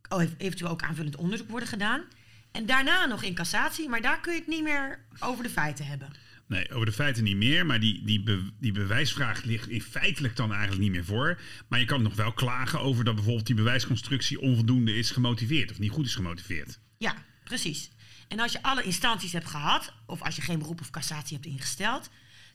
Oh, 0.09 0.23
eventueel 0.38 0.71
ook 0.71 0.83
aanvullend 0.83 1.15
onderzoek 1.15 1.50
worden 1.50 1.69
gedaan. 1.69 2.03
En 2.51 2.65
daarna 2.65 3.05
nog 3.05 3.23
in 3.23 3.33
cassatie, 3.33 3.89
maar 3.89 4.01
daar 4.01 4.19
kun 4.19 4.33
je 4.33 4.39
het 4.39 4.47
niet 4.47 4.63
meer 4.63 5.00
over 5.19 5.43
de 5.43 5.50
feiten 5.50 5.85
hebben. 5.85 6.09
Nee, 6.47 6.71
over 6.71 6.85
de 6.85 6.91
feiten 6.91 7.23
niet 7.23 7.35
meer. 7.35 7.65
Maar 7.65 7.79
die, 7.79 8.05
die, 8.05 8.23
die 8.59 8.71
bewijsvraag 8.71 9.43
ligt 9.43 9.69
in 9.69 9.81
feitelijk 9.81 10.35
dan 10.35 10.51
eigenlijk 10.51 10.81
niet 10.81 10.91
meer 10.91 11.05
voor. 11.05 11.39
Maar 11.67 11.79
je 11.79 11.85
kan 11.85 12.01
nog 12.01 12.15
wel 12.15 12.33
klagen 12.33 12.79
over 12.79 13.03
dat 13.03 13.15
bijvoorbeeld 13.15 13.45
die 13.45 13.55
bewijsconstructie 13.55 14.39
onvoldoende 14.39 14.95
is 14.95 15.12
gemotiveerd. 15.12 15.71
Of 15.71 15.79
niet 15.79 15.91
goed 15.91 16.05
is 16.05 16.15
gemotiveerd. 16.15 16.79
Ja, 16.97 17.15
precies. 17.43 17.91
En 18.27 18.39
als 18.39 18.51
je 18.51 18.63
alle 18.63 18.83
instanties 18.83 19.31
hebt 19.31 19.47
gehad, 19.47 19.93
of 20.05 20.21
als 20.21 20.35
je 20.35 20.41
geen 20.41 20.59
beroep 20.59 20.81
of 20.81 20.89
cassatie 20.89 21.38
hebt 21.38 21.47
ingesteld, 21.47 22.09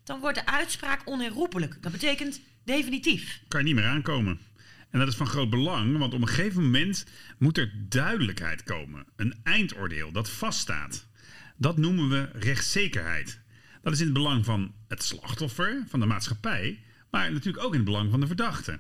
dan 0.05 0.21
wordt 0.21 0.39
de 0.39 0.47
uitspraak 0.47 1.01
onherroepelijk. 1.05 1.83
Dat 1.83 1.93
betekent 1.93 2.41
definitief. 2.65 3.43
Kan 3.49 3.61
je 3.61 3.67
niet 3.67 3.75
meer 3.75 3.87
aankomen. 3.87 4.39
En 4.91 4.99
dat 4.99 5.09
is 5.09 5.15
van 5.15 5.27
groot 5.27 5.51
belang, 5.51 5.99
want 5.99 6.15
op 6.15 6.21
een 6.21 6.29
gegeven 6.29 6.63
moment 6.63 7.07
moet 7.39 7.59
er 7.59 7.73
duidelijkheid 7.89 8.63
komen. 8.63 9.07
Een 9.17 9.35
eindoordeel 9.43 10.13
dat 10.13 10.31
vaststaat. 10.31 11.07
Dat 11.57 11.77
noemen 11.79 12.09
we 12.09 12.31
rechtszekerheid. 12.33 13.41
Dat 13.89 13.97
is 13.97 14.03
in 14.03 14.13
het 14.13 14.23
belang 14.23 14.45
van 14.45 14.75
het 14.89 15.03
slachtoffer, 15.03 15.85
van 15.87 16.01
de 16.01 16.07
maatschappij, 16.07 16.83
maar 17.11 17.33
natuurlijk 17.33 17.65
ook 17.65 17.73
in 17.73 17.77
het 17.77 17.85
belang 17.85 18.11
van 18.11 18.21
de 18.21 18.27
verdachte. 18.27 18.79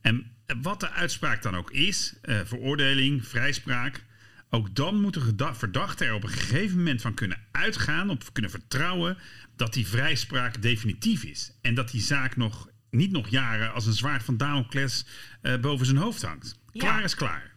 En 0.00 0.30
wat 0.62 0.80
de 0.80 0.90
uitspraak 0.90 1.42
dan 1.42 1.56
ook 1.56 1.70
is, 1.70 2.14
eh, 2.22 2.40
veroordeling, 2.44 3.26
vrijspraak, 3.26 4.04
ook 4.50 4.74
dan 4.74 5.00
moet 5.00 5.14
de 5.14 5.54
verdachte 5.54 6.04
er 6.04 6.14
op 6.14 6.22
een 6.22 6.28
gegeven 6.28 6.76
moment 6.76 7.00
van 7.00 7.14
kunnen 7.14 7.38
uitgaan, 7.50 8.10
op 8.10 8.32
kunnen 8.32 8.50
vertrouwen 8.50 9.18
dat 9.56 9.72
die 9.72 9.86
vrijspraak 9.86 10.62
definitief 10.62 11.24
is. 11.24 11.52
En 11.60 11.74
dat 11.74 11.90
die 11.90 12.02
zaak 12.02 12.36
nog 12.36 12.68
niet 12.90 13.10
nog 13.10 13.28
jaren 13.28 13.72
als 13.72 13.86
een 13.86 13.92
zwaard 13.92 14.22
van 14.22 14.36
Damocles 14.36 15.06
uh, 15.42 15.56
boven 15.56 15.86
zijn 15.86 15.98
hoofd 15.98 16.22
hangt. 16.22 16.58
Klaar 16.72 17.04
is 17.04 17.14
klaar. 17.14 17.54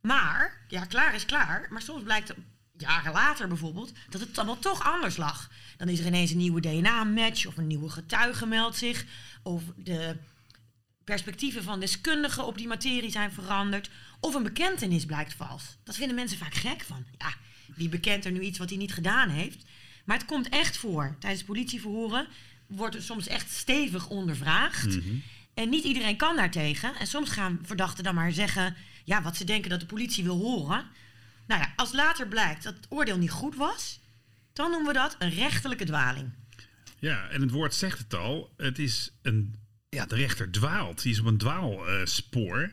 Maar, 0.00 0.64
ja, 0.68 0.84
klaar 0.84 1.14
is 1.14 1.24
klaar. 1.24 1.66
Maar 1.70 1.82
soms 1.82 2.02
blijkt 2.02 2.34
jaren 2.80 3.12
later 3.12 3.48
bijvoorbeeld, 3.48 3.92
dat 4.08 4.20
het 4.20 4.38
allemaal 4.38 4.58
toch 4.58 4.84
anders 4.84 5.16
lag. 5.16 5.50
Dan 5.76 5.88
is 5.88 5.98
er 5.98 6.06
ineens 6.06 6.30
een 6.30 6.36
nieuwe 6.36 6.60
DNA-match 6.60 7.46
of 7.46 7.56
een 7.56 7.66
nieuwe 7.66 7.88
getuige 7.88 8.46
meldt 8.46 8.76
zich. 8.76 9.04
Of 9.42 9.62
de 9.76 10.16
perspectieven 11.04 11.62
van 11.62 11.80
deskundigen 11.80 12.46
op 12.46 12.58
die 12.58 12.66
materie 12.66 13.10
zijn 13.10 13.32
veranderd. 13.32 13.90
Of 14.20 14.34
een 14.34 14.42
bekentenis 14.42 15.04
blijkt 15.04 15.34
vals. 15.34 15.76
Dat 15.84 15.96
vinden 15.96 16.16
mensen 16.16 16.38
vaak 16.38 16.54
gek 16.54 16.82
van. 16.82 17.04
Ja, 17.18 17.34
wie 17.74 17.88
bekent 17.88 18.24
er 18.24 18.32
nu 18.32 18.40
iets 18.40 18.58
wat 18.58 18.68
hij 18.68 18.78
niet 18.78 18.92
gedaan 18.92 19.28
heeft? 19.28 19.64
Maar 20.04 20.16
het 20.16 20.26
komt 20.26 20.48
echt 20.48 20.76
voor. 20.76 21.16
Tijdens 21.18 21.44
politieverhoren 21.44 22.26
wordt 22.66 22.94
er 22.94 23.02
soms 23.02 23.26
echt 23.26 23.50
stevig 23.50 24.08
ondervraagd. 24.08 24.86
Mhm. 24.86 25.16
En 25.54 25.68
niet 25.68 25.84
iedereen 25.84 26.16
kan 26.16 26.36
daartegen. 26.36 26.94
En 26.96 27.06
soms 27.06 27.30
gaan 27.30 27.58
verdachten 27.62 28.04
dan 28.04 28.14
maar 28.14 28.32
zeggen... 28.32 28.76
ja, 29.04 29.22
wat 29.22 29.36
ze 29.36 29.44
denken 29.44 29.70
dat 29.70 29.80
de 29.80 29.86
politie 29.86 30.24
wil 30.24 30.38
horen... 30.38 30.84
Nou 31.48 31.60
ja, 31.60 31.72
als 31.76 31.92
later 31.92 32.28
blijkt 32.28 32.62
dat 32.62 32.74
het 32.74 32.86
oordeel 32.88 33.18
niet 33.18 33.30
goed 33.30 33.56
was, 33.56 34.00
dan 34.52 34.70
noemen 34.70 34.92
we 34.92 34.98
dat 34.98 35.16
een 35.18 35.30
rechterlijke 35.30 35.84
dwaling. 35.84 36.30
Ja, 36.98 37.28
en 37.28 37.40
het 37.40 37.50
woord 37.50 37.74
zegt 37.74 37.98
het 37.98 38.14
al. 38.14 38.52
Het 38.56 38.78
is 38.78 39.12
een. 39.22 39.54
Ja, 39.88 40.06
de 40.06 40.14
rechter 40.14 40.50
dwaalt. 40.50 41.02
Die 41.02 41.12
is 41.12 41.20
op 41.20 41.26
een 41.26 41.38
dwaalspoor. 41.38 42.72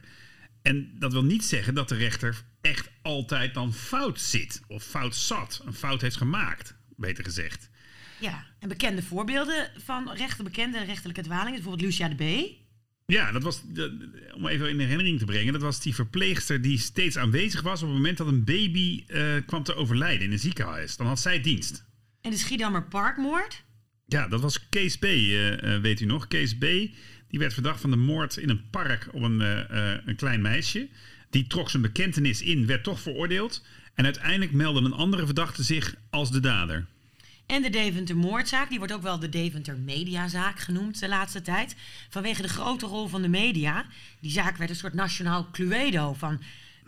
en 0.61 0.91
dat 0.99 1.11
wil 1.11 1.23
niet 1.23 1.45
zeggen 1.45 1.73
dat 1.73 1.89
de 1.89 1.95
rechter 1.95 2.43
echt 2.61 2.89
altijd 3.01 3.53
dan 3.53 3.73
fout 3.73 4.21
zit. 4.21 4.61
Of 4.67 4.83
fout 4.83 5.15
zat. 5.15 5.61
Een 5.65 5.73
fout 5.73 6.01
heeft 6.01 6.17
gemaakt, 6.17 6.75
beter 6.95 7.23
gezegd. 7.23 7.69
Ja, 8.19 8.45
en 8.59 8.69
bekende 8.69 9.03
voorbeelden 9.03 9.71
van 9.77 10.11
rechter, 10.11 10.43
bekende 10.43 10.83
rechterlijke 10.83 11.21
dwaling 11.21 11.55
is 11.55 11.61
bijvoorbeeld 11.61 11.81
Lucia 11.81 12.09
de 12.09 12.15
B. 12.15 12.64
Ja, 13.05 13.31
dat 13.31 13.43
was, 13.43 13.61
om 14.33 14.47
even 14.47 14.69
in 14.69 14.79
herinnering 14.79 15.19
te 15.19 15.25
brengen, 15.25 15.53
dat 15.53 15.61
was 15.61 15.81
die 15.81 15.95
verpleegster 15.95 16.61
die 16.61 16.79
steeds 16.79 17.17
aanwezig 17.17 17.61
was 17.61 17.81
op 17.81 17.87
het 17.87 17.97
moment 17.97 18.17
dat 18.17 18.27
een 18.27 18.43
baby 18.43 19.03
uh, 19.07 19.23
kwam 19.45 19.63
te 19.63 19.75
overlijden 19.75 20.25
in 20.25 20.31
een 20.31 20.39
ziekenhuis. 20.39 20.97
Dan 20.97 21.07
had 21.07 21.19
zij 21.19 21.41
dienst. 21.41 21.85
En 22.21 22.31
de 22.31 22.37
Schiedammer 22.37 22.83
Parkmoord? 22.83 23.63
Ja, 24.05 24.27
dat 24.27 24.41
was 24.41 24.69
Kees 24.69 24.97
B, 24.97 25.03
uh, 25.03 25.51
uh, 25.51 25.81
weet 25.81 25.99
u 25.99 26.05
nog. 26.05 26.27
Kees 26.27 26.57
B, 26.57 26.61
die 27.27 27.39
werd 27.39 27.53
verdacht 27.53 27.81
van 27.81 27.91
de 27.91 27.97
moord 27.97 28.37
in 28.37 28.49
een 28.49 28.69
park 28.69 29.07
op 29.11 29.21
een, 29.21 29.39
een 30.09 30.15
klein 30.15 30.41
meisje. 30.41 30.89
Die 31.29 31.47
trok 31.47 31.69
zijn 31.69 31.81
bekentenis 31.81 32.41
in, 32.41 32.65
werd 32.65 32.83
toch 32.83 32.99
veroordeeld. 32.99 33.65
En 33.93 34.05
uiteindelijk 34.05 34.51
meldde 34.51 34.81
een 34.81 34.93
andere 34.93 35.25
verdachte 35.25 35.63
zich 35.63 35.95
als 36.09 36.31
de 36.31 36.39
dader. 36.39 36.85
En 37.45 37.61
de 37.61 37.69
Deventer 37.69 38.17
moordzaak, 38.17 38.69
die 38.69 38.77
wordt 38.77 38.93
ook 38.93 39.01
wel 39.01 39.19
de 39.19 39.29
Deventer 39.29 39.77
mediazaak 39.77 40.59
genoemd 40.59 40.99
de 40.99 41.07
laatste 41.07 41.41
tijd. 41.41 41.75
Vanwege 42.09 42.41
de 42.41 42.47
grote 42.47 42.85
rol 42.85 43.07
van 43.07 43.21
de 43.21 43.27
media. 43.27 43.85
Die 44.19 44.31
zaak 44.31 44.57
werd 44.57 44.69
een 44.69 44.75
soort 44.75 44.93
nationaal 44.93 45.49
cluedo 45.51 46.13
van 46.13 46.41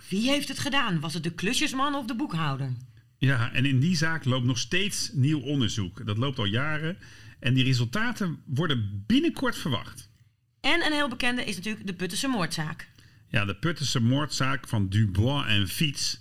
wie 0.09 0.29
heeft 0.29 0.47
het 0.47 0.59
gedaan? 0.59 0.99
Was 0.99 1.13
het 1.13 1.23
de 1.23 1.33
klusjesman 1.33 1.95
of 1.95 2.05
de 2.05 2.15
boekhouder? 2.15 2.73
Ja, 3.17 3.53
en 3.53 3.65
in 3.65 3.79
die 3.79 3.95
zaak 3.95 4.25
loopt 4.25 4.45
nog 4.45 4.57
steeds 4.57 5.09
nieuw 5.13 5.39
onderzoek. 5.39 6.05
Dat 6.05 6.17
loopt 6.17 6.39
al 6.39 6.45
jaren. 6.45 6.97
En 7.39 7.53
die 7.53 7.63
resultaten 7.63 8.39
worden 8.45 9.03
binnenkort 9.07 9.57
verwacht. 9.57 10.09
En 10.61 10.85
een 10.85 10.91
heel 10.91 11.09
bekende 11.09 11.43
is 11.43 11.55
natuurlijk 11.55 11.87
de 11.87 11.93
Puttense 11.93 12.27
moordzaak. 12.27 12.87
Ja, 13.29 13.45
de 13.45 13.55
Puttense 13.55 14.01
moordzaak 14.01 14.67
van 14.67 14.89
Dubois 14.89 15.47
en 15.47 15.67
Fiets 15.67 16.19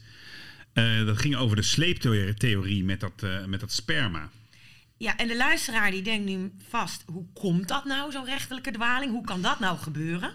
Eh, 0.76 1.06
dat 1.06 1.18
ging 1.18 1.36
over 1.36 1.56
de 1.56 1.62
sleeptheorie 1.62 2.84
met 2.84 3.00
dat, 3.00 3.22
eh, 3.22 3.44
met 3.44 3.60
dat 3.60 3.72
sperma. 3.72 4.30
Ja, 4.96 5.16
en 5.16 5.28
de 5.28 5.36
luisteraar 5.36 5.90
die 5.90 6.02
denkt 6.02 6.26
nu 6.26 6.52
vast, 6.68 7.02
hoe 7.06 7.26
komt 7.34 7.68
dat 7.68 7.84
nou, 7.84 8.12
zo'n 8.12 8.24
rechterlijke 8.24 8.70
dwaling? 8.70 9.10
Hoe 9.10 9.24
kan 9.24 9.42
dat 9.42 9.60
nou 9.60 9.78
gebeuren? 9.78 10.34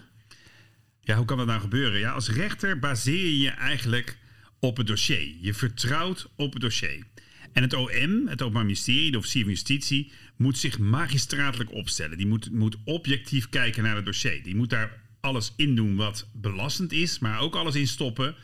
Ja, 1.00 1.16
hoe 1.16 1.24
kan 1.24 1.36
dat 1.36 1.46
nou 1.46 1.60
gebeuren? 1.60 2.00
Ja, 2.00 2.12
als 2.12 2.28
rechter 2.28 2.78
baseer 2.78 3.24
je 3.24 3.38
je 3.38 3.50
eigenlijk 3.50 4.16
op 4.58 4.76
het 4.76 4.86
dossier. 4.86 5.36
Je 5.40 5.54
vertrouwt 5.54 6.28
op 6.36 6.52
het 6.52 6.62
dossier. 6.62 7.04
En 7.52 7.62
het 7.62 7.74
OM, 7.74 8.28
het 8.28 8.42
Openbaar 8.42 8.64
Ministerie, 8.64 9.10
de 9.10 9.18
Officier 9.18 9.42
van 9.42 9.52
Justitie, 9.52 10.12
moet 10.36 10.58
zich 10.58 10.78
magistratelijk 10.78 11.72
opstellen. 11.72 12.16
Die 12.16 12.26
moet, 12.26 12.50
moet 12.50 12.76
objectief 12.84 13.48
kijken 13.48 13.82
naar 13.82 13.96
het 13.96 14.04
dossier. 14.04 14.42
Die 14.42 14.56
moet 14.56 14.70
daar 14.70 15.00
alles 15.20 15.52
in 15.56 15.74
doen 15.74 15.96
wat 15.96 16.28
belastend 16.32 16.92
is, 16.92 17.18
maar 17.18 17.40
ook 17.40 17.54
alles 17.54 17.74
in 17.74 17.88
stoppen 17.88 18.36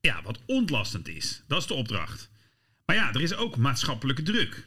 ja, 0.00 0.22
wat 0.22 0.38
ontlastend 0.46 1.08
is. 1.08 1.42
Dat 1.46 1.60
is 1.60 1.66
de 1.66 1.74
opdracht. 1.74 2.30
Maar 2.86 2.96
ja, 2.96 3.12
er 3.14 3.20
is 3.20 3.34
ook 3.34 3.56
maatschappelijke 3.56 4.22
druk. 4.22 4.66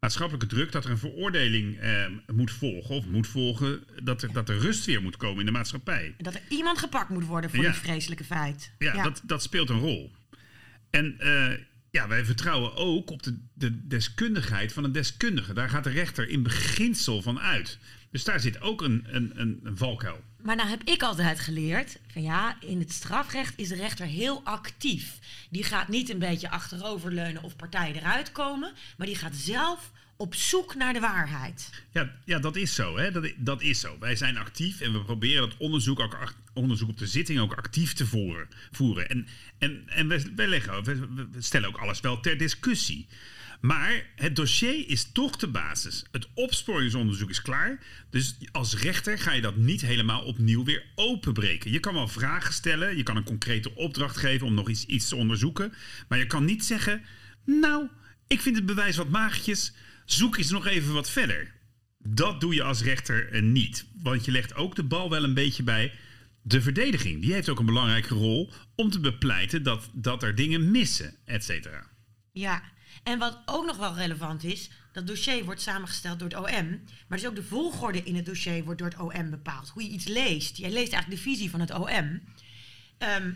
Maatschappelijke 0.00 0.46
druk 0.46 0.72
dat 0.72 0.84
er 0.84 0.90
een 0.90 0.98
veroordeling 0.98 1.78
eh, 1.78 2.06
moet 2.32 2.50
volgen, 2.50 2.94
of 2.94 3.06
moet 3.06 3.26
volgen 3.26 3.84
dat 4.02 4.22
er, 4.22 4.32
dat 4.32 4.48
er 4.48 4.58
rust 4.58 4.84
weer 4.84 5.02
moet 5.02 5.16
komen 5.16 5.40
in 5.40 5.46
de 5.46 5.52
maatschappij. 5.52 6.14
Dat 6.18 6.34
er 6.34 6.40
iemand 6.48 6.78
gepakt 6.78 7.08
moet 7.08 7.24
worden 7.24 7.50
voor 7.50 7.62
Ja. 7.62 7.70
dit 7.70 7.80
vreselijke 7.80 8.24
feit. 8.24 8.72
Ja, 8.78 9.02
Dat, 9.02 9.20
dat 9.24 9.42
speelt 9.42 9.68
een 9.70 9.78
rol. 9.78 10.12
En 10.90 11.18
eh, 11.18 11.58
ja, 11.90 12.08
wij 12.08 12.24
vertrouwen 12.24 12.74
ook 12.76 13.10
op 13.10 13.22
de, 13.22 13.38
de 13.54 13.86
deskundigheid 13.86 14.72
van 14.72 14.84
een 14.84 14.92
deskundige. 14.92 15.52
Daar 15.52 15.68
gaat 15.70 15.84
de 15.84 15.90
rechter 15.90 16.28
in 16.28 16.42
beginsel 16.42 17.22
van 17.22 17.40
uit. 17.40 17.78
Dus 18.10 18.24
daar 18.24 18.40
zit 18.40 18.60
ook 18.60 18.82
een, 18.82 19.04
een, 19.08 19.40
een, 19.40 19.60
een 19.62 19.76
valkuil. 19.76 20.24
Maar 20.42 20.56
nou 20.56 20.68
heb 20.68 20.82
ik 20.84 21.02
altijd 21.02 21.40
geleerd 21.40 21.98
van 22.12 22.22
ja, 22.22 22.56
in 22.60 22.78
het 22.78 22.92
strafrecht 22.92 23.52
is 23.56 23.68
de 23.68 23.74
rechter 23.74 24.06
heel 24.06 24.40
actief. 24.44 25.18
Die 25.50 25.64
gaat 25.64 25.88
niet 25.88 26.10
een 26.10 26.18
beetje 26.18 26.50
achteroverleunen 26.50 27.42
of 27.42 27.56
partijen 27.56 27.96
eruit 27.96 28.32
komen, 28.32 28.72
maar 28.96 29.06
die 29.06 29.16
gaat 29.16 29.34
zelf 29.36 29.90
op 30.16 30.34
zoek 30.34 30.74
naar 30.74 30.92
de 30.92 31.00
waarheid. 31.00 31.70
Ja, 31.92 32.10
ja 32.24 32.38
dat 32.38 32.56
is 32.56 32.74
zo. 32.74 32.96
Hè? 32.98 33.10
Dat, 33.10 33.32
dat 33.36 33.62
is 33.62 33.80
zo. 33.80 33.96
Wij 34.00 34.16
zijn 34.16 34.38
actief 34.38 34.80
en 34.80 34.92
we 34.92 35.00
proberen 35.04 35.48
dat 35.48 35.58
onderzoek, 35.58 36.00
ook, 36.00 36.34
onderzoek 36.52 36.88
op 36.88 36.98
de 36.98 37.06
zitting 37.06 37.38
ook 37.40 37.54
actief 37.54 37.92
te 37.92 38.06
voeren. 38.06 38.48
voeren. 38.72 39.08
En, 39.08 39.26
en, 39.58 39.82
en 39.86 40.08
wij, 40.08 40.26
wij, 40.36 40.48
leggen, 40.48 40.84
we, 40.84 40.94
we- 40.94 41.28
we 41.32 41.42
stellen 41.42 41.68
ook 41.68 41.78
alles 41.78 42.00
wel 42.00 42.20
ter 42.20 42.36
discussie. 42.38 43.06
Maar 43.60 44.06
het 44.16 44.36
dossier 44.36 44.88
is 44.88 45.12
toch 45.12 45.36
de 45.36 45.48
basis. 45.48 46.04
Het 46.10 46.28
opsporingsonderzoek 46.34 47.30
is 47.30 47.42
klaar. 47.42 47.78
Dus 48.10 48.36
als 48.52 48.76
rechter 48.76 49.18
ga 49.18 49.32
je 49.32 49.40
dat 49.40 49.56
niet 49.56 49.80
helemaal 49.80 50.22
opnieuw 50.22 50.64
weer 50.64 50.84
openbreken. 50.94 51.70
Je 51.70 51.80
kan 51.80 51.94
wel 51.94 52.08
vragen 52.08 52.54
stellen. 52.54 52.96
Je 52.96 53.02
kan 53.02 53.16
een 53.16 53.24
concrete 53.24 53.74
opdracht 53.74 54.16
geven 54.16 54.46
om 54.46 54.54
nog 54.54 54.68
iets, 54.68 54.86
iets 54.86 55.08
te 55.08 55.16
onderzoeken. 55.16 55.72
Maar 56.08 56.18
je 56.18 56.26
kan 56.26 56.44
niet 56.44 56.64
zeggen... 56.64 57.02
Nou, 57.44 57.88
ik 58.26 58.40
vind 58.40 58.56
het 58.56 58.66
bewijs 58.66 58.96
wat 58.96 59.08
magertjes. 59.08 59.72
Zoek 60.04 60.36
eens 60.36 60.50
nog 60.50 60.66
even 60.66 60.92
wat 60.92 61.10
verder. 61.10 61.52
Dat 61.98 62.40
doe 62.40 62.54
je 62.54 62.62
als 62.62 62.82
rechter 62.82 63.32
eh, 63.32 63.42
niet. 63.42 63.86
Want 64.02 64.24
je 64.24 64.30
legt 64.30 64.54
ook 64.54 64.74
de 64.74 64.82
bal 64.82 65.10
wel 65.10 65.24
een 65.24 65.34
beetje 65.34 65.62
bij 65.62 65.92
de 66.42 66.62
verdediging. 66.62 67.22
Die 67.22 67.32
heeft 67.32 67.48
ook 67.48 67.58
een 67.58 67.66
belangrijke 67.66 68.14
rol 68.14 68.52
om 68.74 68.90
te 68.90 69.00
bepleiten 69.00 69.62
dat, 69.62 69.90
dat 69.92 70.22
er 70.22 70.34
dingen 70.34 70.70
missen, 70.70 71.14
et 71.24 71.44
cetera. 71.44 71.86
Ja, 72.32 72.62
en 73.02 73.18
wat 73.18 73.38
ook 73.44 73.66
nog 73.66 73.76
wel 73.76 73.94
relevant 73.94 74.44
is, 74.44 74.70
dat 74.92 75.06
dossier 75.06 75.44
wordt 75.44 75.60
samengesteld 75.60 76.18
door 76.18 76.28
het 76.28 76.38
OM, 76.38 76.84
maar 77.08 77.18
dus 77.18 77.26
ook 77.26 77.34
de 77.34 77.42
volgorde 77.42 78.02
in 78.02 78.16
het 78.16 78.26
dossier 78.26 78.64
wordt 78.64 78.78
door 78.78 78.88
het 78.88 78.98
OM 78.98 79.30
bepaald. 79.30 79.68
Hoe 79.68 79.82
je 79.82 79.88
iets 79.88 80.06
leest. 80.06 80.56
Jij 80.56 80.70
leest 80.70 80.92
eigenlijk 80.92 81.22
de 81.22 81.30
visie 81.30 81.50
van 81.50 81.60
het 81.60 81.70
OM. 81.70 82.22
Ehm, 82.98 83.32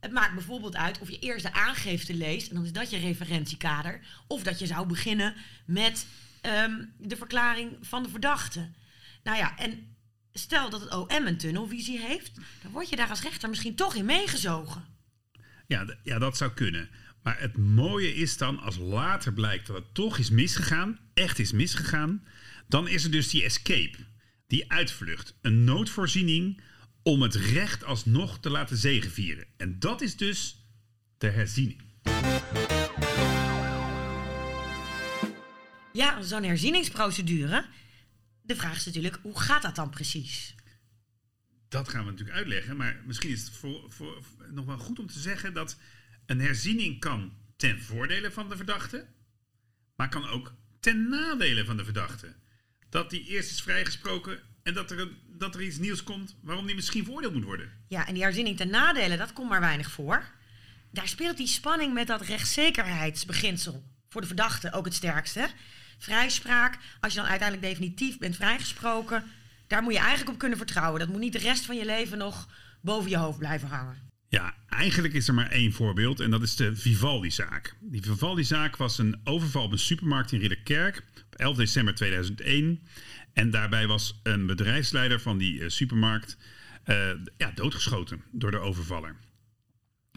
het 0.00 0.12
maakt 0.12 0.34
bijvoorbeeld 0.34 0.76
uit 0.76 0.98
of 0.98 1.10
je 1.10 1.18
eerst 1.18 1.44
de 1.44 1.52
aangifte 1.52 2.14
leest, 2.14 2.48
en 2.48 2.54
dan 2.54 2.64
is 2.64 2.72
dat 2.72 2.90
je 2.90 2.98
referentiekader, 2.98 4.00
of 4.26 4.42
dat 4.42 4.58
je 4.58 4.66
zou 4.66 4.86
beginnen 4.86 5.34
met 5.66 6.06
ehm, 6.40 6.84
de 6.98 7.16
verklaring 7.16 7.76
van 7.80 8.02
de 8.02 8.08
verdachte. 8.08 8.70
Nou 9.22 9.36
ja, 9.36 9.58
en 9.58 9.96
stel 10.32 10.70
dat 10.70 10.80
het 10.80 10.94
OM 10.94 11.26
een 11.26 11.36
tunnelvisie 11.36 12.00
heeft, 12.00 12.34
dan 12.62 12.72
word 12.72 12.88
je 12.88 12.96
daar 12.96 13.08
als 13.08 13.22
rechter 13.22 13.48
misschien 13.48 13.74
toch 13.74 13.94
in 13.94 14.04
meegezogen. 14.04 14.84
Ja, 15.66 15.96
ja, 16.02 16.18
dat 16.18 16.36
zou 16.36 16.52
kunnen. 16.52 16.88
Maar 17.24 17.40
het 17.40 17.56
mooie 17.56 18.14
is 18.14 18.36
dan, 18.36 18.58
als 18.58 18.76
later 18.76 19.32
blijkt 19.32 19.66
dat 19.66 19.76
het 19.76 19.94
toch 19.94 20.18
is 20.18 20.30
misgegaan, 20.30 20.98
echt 21.14 21.38
is 21.38 21.52
misgegaan, 21.52 22.24
dan 22.68 22.88
is 22.88 23.04
er 23.04 23.10
dus 23.10 23.28
die 23.30 23.44
escape, 23.44 23.96
die 24.46 24.70
uitvlucht, 24.72 25.34
een 25.40 25.64
noodvoorziening 25.64 26.60
om 27.02 27.22
het 27.22 27.34
recht 27.34 27.84
alsnog 27.84 28.38
te 28.40 28.50
laten 28.50 28.76
zegevieren. 28.76 29.46
En 29.56 29.78
dat 29.78 30.00
is 30.00 30.16
dus 30.16 30.56
de 31.18 31.28
herziening. 31.28 31.82
Ja, 35.92 36.22
zo'n 36.22 36.42
herzieningsprocedure. 36.42 37.66
De 38.42 38.56
vraag 38.56 38.76
is 38.76 38.84
natuurlijk, 38.84 39.18
hoe 39.22 39.40
gaat 39.40 39.62
dat 39.62 39.74
dan 39.76 39.90
precies? 39.90 40.54
Dat 41.68 41.88
gaan 41.88 42.04
we 42.04 42.10
natuurlijk 42.10 42.36
uitleggen, 42.36 42.76
maar 42.76 43.02
misschien 43.06 43.30
is 43.30 43.40
het 43.44 43.50
voor- 43.88 44.22
nog 44.52 44.64
wel 44.64 44.78
goed 44.78 44.98
om 44.98 45.06
te 45.06 45.18
zeggen 45.18 45.54
dat 45.54 45.76
een 46.26 46.40
herziening 46.40 47.00
kan 47.00 47.32
ten 47.56 47.82
voordele 47.82 48.30
van 48.30 48.48
de 48.48 48.56
verdachte, 48.56 49.06
maar 49.96 50.08
kan 50.08 50.28
ook 50.28 50.52
ten 50.80 51.08
nadele 51.08 51.64
van 51.64 51.76
de 51.76 51.84
verdachte. 51.84 52.34
Dat 52.88 53.10
die 53.10 53.26
eerst 53.26 53.50
is 53.50 53.62
vrijgesproken 53.62 54.38
en 54.62 54.74
dat 54.74 54.90
er, 54.90 55.08
dat 55.26 55.54
er 55.54 55.62
iets 55.62 55.78
nieuws 55.78 56.02
komt 56.02 56.36
waarom 56.42 56.66
die 56.66 56.74
misschien 56.74 57.04
veroordeeld 57.04 57.34
moet 57.34 57.44
worden. 57.44 57.72
Ja, 57.88 58.06
en 58.06 58.14
die 58.14 58.22
herziening 58.22 58.56
ten 58.56 58.70
nadele, 58.70 59.16
dat 59.16 59.32
komt 59.32 59.48
maar 59.48 59.60
weinig 59.60 59.90
voor. 59.90 60.24
Daar 60.90 61.08
speelt 61.08 61.36
die 61.36 61.46
spanning 61.46 61.94
met 61.94 62.06
dat 62.06 62.22
rechtszekerheidsbeginsel 62.22 63.84
voor 64.08 64.20
de 64.20 64.26
verdachte 64.26 64.72
ook 64.72 64.84
het 64.84 64.94
sterkste. 64.94 65.48
Vrijspraak, 65.98 66.78
als 67.00 67.12
je 67.12 67.20
dan 67.20 67.28
uiteindelijk 67.28 67.68
definitief 67.68 68.18
bent 68.18 68.36
vrijgesproken, 68.36 69.24
daar 69.66 69.82
moet 69.82 69.92
je 69.92 69.98
eigenlijk 69.98 70.30
op 70.30 70.38
kunnen 70.38 70.58
vertrouwen. 70.58 71.00
Dat 71.00 71.08
moet 71.08 71.20
niet 71.20 71.32
de 71.32 71.38
rest 71.38 71.64
van 71.64 71.76
je 71.76 71.84
leven 71.84 72.18
nog 72.18 72.48
boven 72.80 73.10
je 73.10 73.16
hoofd 73.16 73.38
blijven 73.38 73.68
hangen. 73.68 74.12
Ja, 74.34 74.54
eigenlijk 74.68 75.14
is 75.14 75.28
er 75.28 75.34
maar 75.34 75.50
één 75.50 75.72
voorbeeld 75.72 76.20
en 76.20 76.30
dat 76.30 76.42
is 76.42 76.56
de 76.56 76.76
Vivaldi-zaak. 76.76 77.76
Die 77.80 78.02
Vivaldi-zaak 78.02 78.76
was 78.76 78.98
een 78.98 79.20
overval 79.24 79.64
op 79.64 79.72
een 79.72 79.78
supermarkt 79.78 80.32
in 80.32 80.40
Ridderkerk 80.40 81.04
op 81.16 81.34
11 81.34 81.56
december 81.56 81.94
2001. 81.94 82.80
En 83.32 83.50
daarbij 83.50 83.86
was 83.86 84.20
een 84.22 84.46
bedrijfsleider 84.46 85.20
van 85.20 85.38
die 85.38 85.60
eh, 85.60 85.68
supermarkt 85.68 86.36
eh, 86.84 87.10
ja, 87.36 87.50
doodgeschoten 87.54 88.22
door 88.30 88.50
de 88.50 88.58
overvaller. 88.58 89.16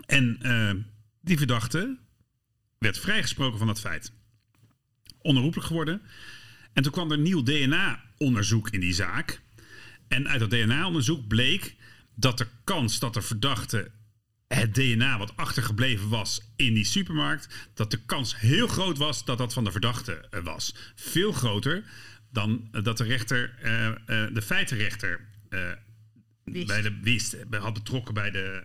En 0.06 0.38
eh, 0.41 0.71
die 1.21 1.38
verdachte 1.38 1.97
werd 2.77 2.99
vrijgesproken 2.99 3.58
van 3.58 3.67
dat 3.67 3.80
feit. 3.80 4.12
Onherroepelijk 5.21 5.67
geworden. 5.67 6.01
En 6.73 6.84
toen 6.84 6.91
kwam 6.91 7.12
er 7.12 7.17
nieuw 7.17 7.43
DNA-onderzoek 7.43 8.69
in 8.69 8.80
die 8.80 8.93
zaak. 8.93 9.41
En 10.08 10.27
uit 10.27 10.39
dat 10.39 10.49
DNA-onderzoek 10.49 11.27
bleek 11.27 11.75
dat 12.15 12.38
de 12.38 12.47
kans 12.63 12.99
dat 12.99 13.13
de 13.13 13.21
verdachte 13.21 13.91
het 14.47 14.73
DNA 14.73 15.17
wat 15.17 15.36
achtergebleven 15.36 16.10
was 16.10 16.41
in 16.55 16.73
die 16.73 16.86
supermarkt, 16.86 17.69
dat 17.73 17.91
de 17.91 17.99
kans 18.05 18.39
heel 18.39 18.67
groot 18.67 18.97
was 18.97 19.25
dat 19.25 19.38
dat 19.38 19.53
van 19.53 19.63
de 19.63 19.71
verdachte 19.71 20.27
eh, 20.29 20.43
was. 20.43 20.75
Veel 20.95 21.31
groter 21.31 21.83
dan 22.31 22.67
eh, 22.71 22.83
dat 22.83 22.97
de 22.97 23.03
rechter, 23.03 23.53
eh, 23.62 24.25
de 24.33 24.41
feitenrechter, 24.41 25.19
eh, 25.49 25.60
Wist. 26.43 26.67
bij 26.67 26.81
de, 26.81 26.99
wist, 27.01 27.36
had 27.49 27.73
betrokken 27.73 28.13
bij 28.13 28.31
de, 28.31 28.63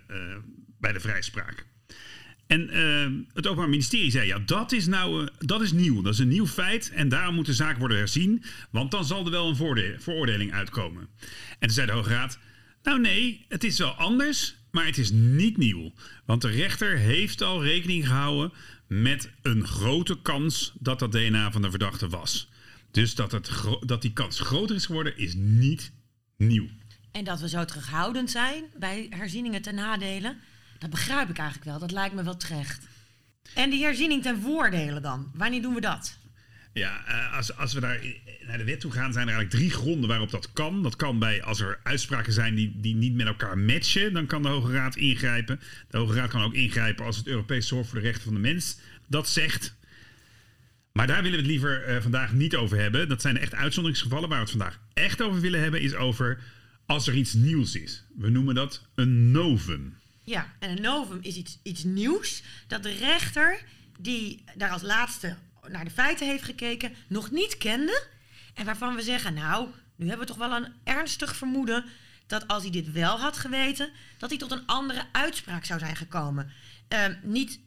bij 0.79 0.93
de 0.93 1.01
vrijspraak. 1.01 1.67
En 2.47 2.69
het 3.33 3.47
Openbaar 3.47 3.69
Ministerie 3.69 4.11
zei: 4.11 4.27
ja, 4.27 4.39
dat 4.39 4.73
is 4.73 4.87
nou 4.87 5.29
dat 5.39 5.63
is 5.63 5.73
nieuw. 5.73 6.03
Dat 6.03 6.13
is 6.13 6.19
een 6.19 6.29
nieuw 6.29 6.47
feit. 6.47 6.91
En 6.91 7.09
daarom 7.09 7.35
moet 7.35 7.47
de 7.47 7.55
zaak 7.55 7.79
worden 7.79 7.97
herzien. 7.97 8.45
Want 8.71 8.91
dan 8.91 9.05
zal 9.05 9.25
er 9.25 9.31
wel 9.31 9.49
een 9.49 9.97
veroordeling 10.01 10.53
uitkomen. 10.53 11.09
En 11.49 11.59
toen 11.59 11.71
zei 11.71 11.87
de 11.87 11.93
Hoge 11.93 12.09
Raad: 12.09 12.39
Nou, 12.83 13.01
nee, 13.01 13.45
het 13.49 13.65
is 13.65 13.79
wel 13.79 13.91
anders. 13.91 14.57
Maar 14.73 14.87
het 14.87 14.99
is 14.99 15.11
niet 15.11 15.57
nieuw. 15.57 15.93
Want 16.25 16.43
de 16.43 16.49
rechter 16.49 16.97
heeft 16.97 17.43
al 17.43 17.63
rekening 17.63 18.07
gehouden 18.07 18.53
met 18.87 19.31
een 19.43 19.67
grote 19.67 20.23
kans 20.23 20.73
dat 20.79 20.99
dat 20.99 21.13
DNA 21.13 21.51
van 21.53 21.63
de 21.63 21.71
verdachte 21.71 22.09
was. 22.09 22.49
Dus 22.91 23.15
dat, 23.15 23.33
het, 23.33 23.51
dat 23.81 24.03
die 24.03 24.13
kans 24.13 24.41
groter 24.41 24.77
is 24.77 24.87
geworden, 24.87 25.19
is 25.19 25.35
niet 25.35 25.93
nieuw. 26.37 26.69
En 27.11 27.25
dat 27.25 27.41
we 27.41 27.49
zo 27.49 27.65
terughoudend 27.65 28.31
zijn 28.31 28.65
bij 28.79 29.07
herzieningen 29.11 29.63
ten 29.63 29.75
nadele, 29.75 30.37
dat 30.79 30.91
begrijp 30.91 31.29
ik 31.29 31.39
eigenlijk 31.39 31.71
wel. 31.71 31.79
Dat 31.79 31.91
lijkt 31.91 32.15
me 32.15 32.23
wel 32.23 32.37
terecht. 32.37 32.87
En 33.55 33.71
die 33.71 33.83
herziening 33.85 34.23
ten 34.23 34.41
voordele 34.41 35.01
dan? 35.01 35.31
Wanneer 35.35 35.63
doen 35.63 35.75
we 35.75 35.81
dat? 35.81 36.19
Ja, 36.73 37.07
eh, 37.07 37.37
als, 37.37 37.57
als 37.57 37.73
we 37.73 37.81
daar 37.81 38.01
naar 38.47 38.59
de 38.59 38.65
wet 38.65 38.81
toe 38.81 38.93
gaan, 38.93 39.13
zijn 39.13 39.29
er 39.29 39.35
eigenlijk 39.35 39.65
drie 39.65 39.81
gronden 39.81 40.09
waarop 40.09 40.31
dat 40.31 40.53
kan. 40.53 40.83
Dat 40.83 40.97
kan 40.97 41.19
bij 41.19 41.43
als 41.43 41.61
er 41.61 41.81
uitspraken 41.83 42.33
zijn 42.33 42.55
die, 42.55 42.73
die 42.75 42.95
niet 42.95 43.15
met 43.15 43.27
elkaar 43.27 43.59
matchen, 43.59 44.13
dan 44.13 44.27
kan 44.27 44.43
de 44.43 44.49
Hoge 44.49 44.73
Raad 44.73 44.97
ingrijpen. 44.97 45.61
De 45.91 45.99
Hoge 45.99 46.15
Raad 46.15 46.31
kan 46.31 46.43
ook 46.43 46.55
ingrijpen 46.55 47.05
als 47.05 47.17
het 47.17 47.27
Europees 47.27 47.71
Hof 47.71 47.89
voor 47.89 47.99
de 47.99 48.05
Rechten 48.05 48.25
van 48.25 48.35
de 48.35 48.41
Mens 48.41 48.79
dat 49.07 49.29
zegt. 49.29 49.75
Maar 50.93 51.07
daar 51.07 51.23
willen 51.23 51.39
we 51.39 51.43
het 51.43 51.51
liever 51.51 51.85
eh, 51.85 52.03
vandaag 52.03 52.33
niet 52.33 52.57
over 52.57 52.79
hebben. 52.79 53.09
Dat 53.09 53.21
zijn 53.21 53.39
echt 53.39 53.55
uitzonderingsgevallen. 53.55 54.29
Waar 54.29 54.39
we 54.39 54.45
het 54.45 54.57
vandaag 54.57 54.81
echt 54.93 55.23
over 55.23 55.41
willen 55.41 55.61
hebben, 55.61 55.81
is 55.81 55.95
over 55.95 56.41
als 56.87 57.07
er 57.07 57.15
iets 57.15 57.33
nieuws 57.33 57.75
is. 57.75 58.05
We 58.17 58.31
noemen 58.31 58.55
dat 58.55 58.87
een 58.95 59.31
novum. 59.31 59.97
Ja, 60.25 60.53
en 60.59 60.71
een 60.71 60.83
novum 60.83 61.19
is 61.23 61.37
iets, 61.37 61.59
iets 61.63 61.85
nieuws 61.85 62.43
dat 62.67 62.83
de 62.83 62.93
rechter, 62.93 63.61
die 64.01 64.45
daar 64.57 64.71
als 64.71 64.83
laatste 64.83 65.37
naar 65.69 65.85
de 65.85 65.91
feiten 65.91 66.27
heeft 66.27 66.45
gekeken, 66.45 66.93
nog 67.07 67.31
niet 67.31 67.59
kende. 67.59 68.07
En 68.55 68.65
waarvan 68.65 68.95
we 68.95 69.03
zeggen, 69.03 69.35
nou, 69.35 69.69
nu 69.97 70.09
hebben 70.09 70.27
we 70.27 70.33
toch 70.33 70.49
wel 70.49 70.57
een 70.57 70.73
ernstig 70.85 71.37
vermoeden 71.37 71.85
dat 72.27 72.49
als 72.49 72.63
hij 72.63 72.73
dit 72.73 72.93
wel 72.93 73.21
had 73.21 73.37
geweten, 73.37 73.91
dat 74.19 74.31
hij 74.31 74.39
tot 74.39 74.51
een 74.51 74.67
andere 74.67 75.05
uitspraak 75.13 75.65
zou 75.65 75.79
zijn 75.79 75.97
gekomen. 75.97 76.53
Ehm, 76.89 77.15
niet 77.23 77.61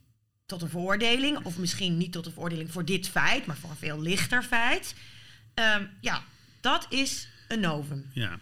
tot 0.46 0.62
een 0.62 0.70
veroordeling, 0.70 1.46
of 1.46 1.58
misschien 1.58 1.98
niet 1.98 2.12
tot 2.12 2.26
een 2.26 2.32
veroordeling 2.32 2.72
voor 2.72 2.86
dit 2.86 3.10
feit, 3.10 3.46
maar 3.46 3.58
voor 3.58 3.70
een 3.70 3.76
veel 3.76 4.02
lichter 4.02 4.44
feit. 4.44 4.96
Ehm, 5.54 5.86
ja, 6.02 6.24
dat 6.62 6.86
is 6.90 7.28
een 7.48 7.60
novum. 7.60 8.10
Ja, 8.14 8.40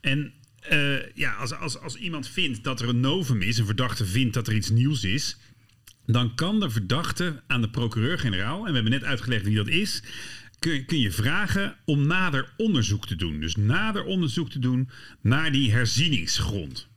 en 0.00 0.32
eh, 0.58 1.12
ja, 1.12 1.34
als, 1.34 1.52
als, 1.52 1.78
als 1.78 1.96
iemand 1.96 2.28
vindt 2.28 2.64
dat 2.64 2.80
er 2.80 2.88
een 2.88 3.00
novum 3.00 3.42
is, 3.42 3.58
een 3.58 3.66
verdachte 3.66 4.06
vindt 4.06 4.34
dat 4.34 4.48
er 4.48 4.54
iets 4.54 4.70
nieuws 4.70 5.04
is, 5.04 5.36
dan 6.06 6.34
kan 6.34 6.60
de 6.60 6.70
verdachte 6.70 7.42
aan 7.46 7.60
de 7.60 7.70
procureur-generaal, 7.70 8.58
en 8.58 8.68
we 8.68 8.74
hebben 8.74 8.92
net 8.92 9.04
uitgelegd 9.04 9.44
wie 9.44 9.56
dat 9.56 9.68
is, 9.68 10.02
kun, 10.58 10.84
kun 10.84 10.98
je 10.98 11.12
vragen 11.12 11.76
om 11.84 12.06
nader 12.06 12.52
onderzoek 12.56 13.06
te 13.06 13.16
doen. 13.16 13.40
Dus 13.40 13.56
nader 13.56 14.04
onderzoek 14.04 14.50
te 14.50 14.58
doen 14.58 14.88
naar 15.20 15.52
die 15.52 15.72
herzieningsgrond. 15.72 16.88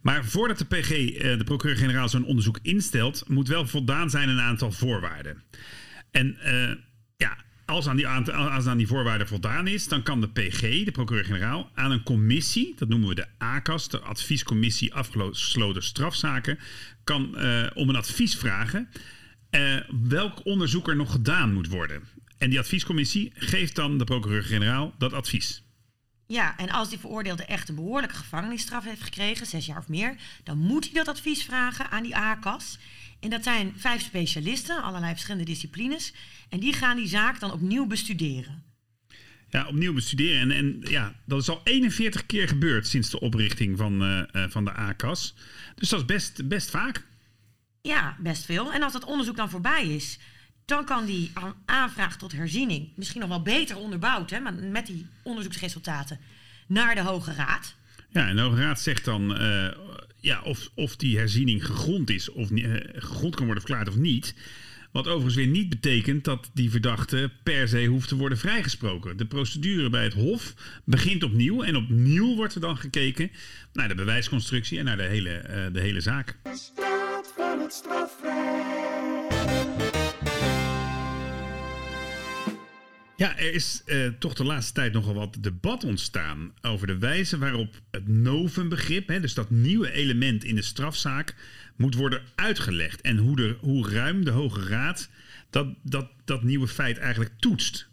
Maar 0.00 0.24
voordat 0.24 0.58
de 0.58 0.64
PG, 0.64 0.90
eh, 0.90 1.38
de 1.38 1.44
procureur-generaal, 1.44 2.08
zo'n 2.08 2.24
onderzoek 2.24 2.58
instelt, 2.62 3.24
moet 3.28 3.48
wel 3.48 3.66
voldaan 3.66 4.10
zijn 4.10 4.28
een 4.28 4.40
aantal 4.40 4.72
voorwaarden. 4.72 5.42
En 6.10 6.36
ja, 6.42 6.78
als 7.68 7.88
aan, 7.88 7.96
die, 7.96 8.06
als 8.06 8.66
aan 8.66 8.76
die 8.76 8.86
voorwaarden 8.86 9.28
voldaan 9.28 9.66
is, 9.66 9.88
dan 9.88 10.02
kan 10.02 10.20
de 10.20 10.28
PG, 10.28 10.60
de 10.84 10.90
procureur-generaal, 10.90 11.70
aan 11.74 11.90
een 11.90 12.02
commissie, 12.02 12.74
dat 12.76 12.88
noemen 12.88 13.08
we 13.08 13.14
de 13.14 13.26
ACAS, 13.38 13.88
de 13.88 14.00
Adviescommissie 14.00 14.94
Afgesloten 14.94 15.82
Strafzaken, 15.82 16.58
kan 17.04 17.34
uh, 17.34 17.66
om 17.74 17.88
een 17.88 17.96
advies 17.96 18.36
vragen 18.36 18.88
uh, 19.50 19.76
welk 20.08 20.44
onderzoek 20.44 20.88
er 20.88 20.96
nog 20.96 21.12
gedaan 21.12 21.52
moet 21.52 21.68
worden. 21.68 22.02
En 22.38 22.50
die 22.50 22.58
adviescommissie 22.58 23.32
geeft 23.34 23.74
dan 23.74 23.98
de 23.98 24.04
procureur-generaal 24.04 24.94
dat 24.98 25.12
advies. 25.12 25.62
Ja, 26.30 26.58
en 26.58 26.70
als 26.70 26.88
die 26.88 26.98
veroordeelde 26.98 27.44
echt 27.44 27.68
een 27.68 27.74
behoorlijke 27.74 28.16
gevangenisstraf 28.16 28.84
heeft 28.84 29.02
gekregen, 29.02 29.46
zes 29.46 29.66
jaar 29.66 29.78
of 29.78 29.88
meer, 29.88 30.16
dan 30.44 30.58
moet 30.58 30.84
hij 30.84 30.92
dat 30.92 31.08
advies 31.08 31.44
vragen 31.44 31.90
aan 31.90 32.02
die 32.02 32.16
ACAS. 32.16 32.78
En 33.20 33.30
dat 33.30 33.42
zijn 33.42 33.72
vijf 33.76 34.02
specialisten, 34.02 34.82
allerlei 34.82 35.12
verschillende 35.12 35.44
disciplines. 35.44 36.12
En 36.48 36.60
die 36.60 36.72
gaan 36.72 36.96
die 36.96 37.08
zaak 37.08 37.40
dan 37.40 37.52
opnieuw 37.52 37.86
bestuderen. 37.86 38.62
Ja, 39.50 39.66
opnieuw 39.66 39.92
bestuderen. 39.92 40.40
En, 40.40 40.50
en 40.50 40.80
ja, 40.90 41.14
dat 41.24 41.40
is 41.40 41.48
al 41.48 41.60
41 41.64 42.26
keer 42.26 42.48
gebeurd 42.48 42.86
sinds 42.86 43.10
de 43.10 43.20
oprichting 43.20 43.78
van, 43.78 44.02
uh, 44.02 44.44
van 44.48 44.64
de 44.64 44.72
ACAS. 44.72 45.34
Dus 45.74 45.88
dat 45.88 46.00
is 46.00 46.06
best, 46.06 46.48
best 46.48 46.70
vaak. 46.70 47.04
Ja, 47.82 48.16
best 48.18 48.44
veel. 48.44 48.72
En 48.72 48.82
als 48.82 48.92
dat 48.92 49.04
onderzoek 49.04 49.36
dan 49.36 49.50
voorbij 49.50 49.86
is, 49.86 50.18
dan 50.68 50.84
kan 50.84 51.04
die 51.06 51.32
aanvraag 51.64 52.16
tot 52.16 52.32
herziening 52.32 52.88
misschien 52.94 53.20
nog 53.20 53.28
wel 53.28 53.42
beter 53.42 53.76
onderbouwd, 53.76 54.30
hè, 54.30 54.40
met 54.70 54.86
die 54.86 55.06
onderzoeksresultaten, 55.22 56.18
naar 56.66 56.94
de 56.94 57.00
Hoge 57.00 57.32
Raad. 57.32 57.74
Ja, 58.10 58.28
en 58.28 58.36
de 58.36 58.42
Hoge 58.42 58.60
Raad 58.60 58.80
zegt 58.80 59.04
dan 59.04 59.42
uh, 59.42 59.68
ja, 60.20 60.40
of, 60.42 60.70
of 60.74 60.96
die 60.96 61.18
herziening 61.18 61.66
gegrond 61.66 62.10
is, 62.10 62.30
of 62.30 62.50
uh, 62.50 62.74
gegrond 62.94 63.34
kan 63.34 63.44
worden 63.44 63.62
verklaard 63.62 63.88
of 63.88 63.96
niet. 63.96 64.34
Wat 64.92 65.06
overigens 65.06 65.34
weer 65.34 65.46
niet 65.46 65.68
betekent 65.68 66.24
dat 66.24 66.50
die 66.54 66.70
verdachte 66.70 67.30
per 67.42 67.68
se 67.68 67.84
hoeft 67.84 68.08
te 68.08 68.16
worden 68.16 68.38
vrijgesproken. 68.38 69.16
De 69.16 69.26
procedure 69.26 69.90
bij 69.90 70.04
het 70.04 70.14
Hof 70.14 70.54
begint 70.84 71.22
opnieuw. 71.22 71.62
En 71.62 71.76
opnieuw 71.76 72.34
wordt 72.34 72.54
er 72.54 72.60
dan 72.60 72.76
gekeken 72.76 73.30
naar 73.72 73.88
de 73.88 73.94
bewijsconstructie 73.94 74.78
en 74.78 74.84
naar 74.84 74.96
de 74.96 75.02
hele, 75.02 75.44
uh, 75.48 75.72
de 75.72 75.80
hele 75.80 76.00
zaak. 76.00 76.36
De 76.42 76.56
staat 76.56 77.32
van 77.36 77.60
het 77.60 77.72
Ja, 83.18 83.38
er 83.38 83.54
is 83.54 83.82
uh, 83.86 84.08
toch 84.18 84.34
de 84.34 84.44
laatste 84.44 84.72
tijd 84.72 84.92
nogal 84.92 85.14
wat 85.14 85.36
debat 85.40 85.84
ontstaan 85.84 86.52
over 86.62 86.86
de 86.86 86.98
wijze 86.98 87.38
waarop 87.38 87.80
het 87.90 88.08
novumbegrip, 88.08 89.08
hè, 89.08 89.20
dus 89.20 89.34
dat 89.34 89.50
nieuwe 89.50 89.92
element 89.92 90.44
in 90.44 90.54
de 90.54 90.62
strafzaak, 90.62 91.34
moet 91.76 91.94
worden 91.94 92.22
uitgelegd. 92.34 93.00
En 93.00 93.16
hoe, 93.16 93.36
de, 93.36 93.56
hoe 93.60 93.90
ruim 93.90 94.24
de 94.24 94.30
Hoge 94.30 94.68
Raad 94.68 95.08
dat, 95.50 95.66
dat, 95.82 96.10
dat 96.24 96.42
nieuwe 96.42 96.68
feit 96.68 96.98
eigenlijk 96.98 97.30
toetst. 97.38 97.88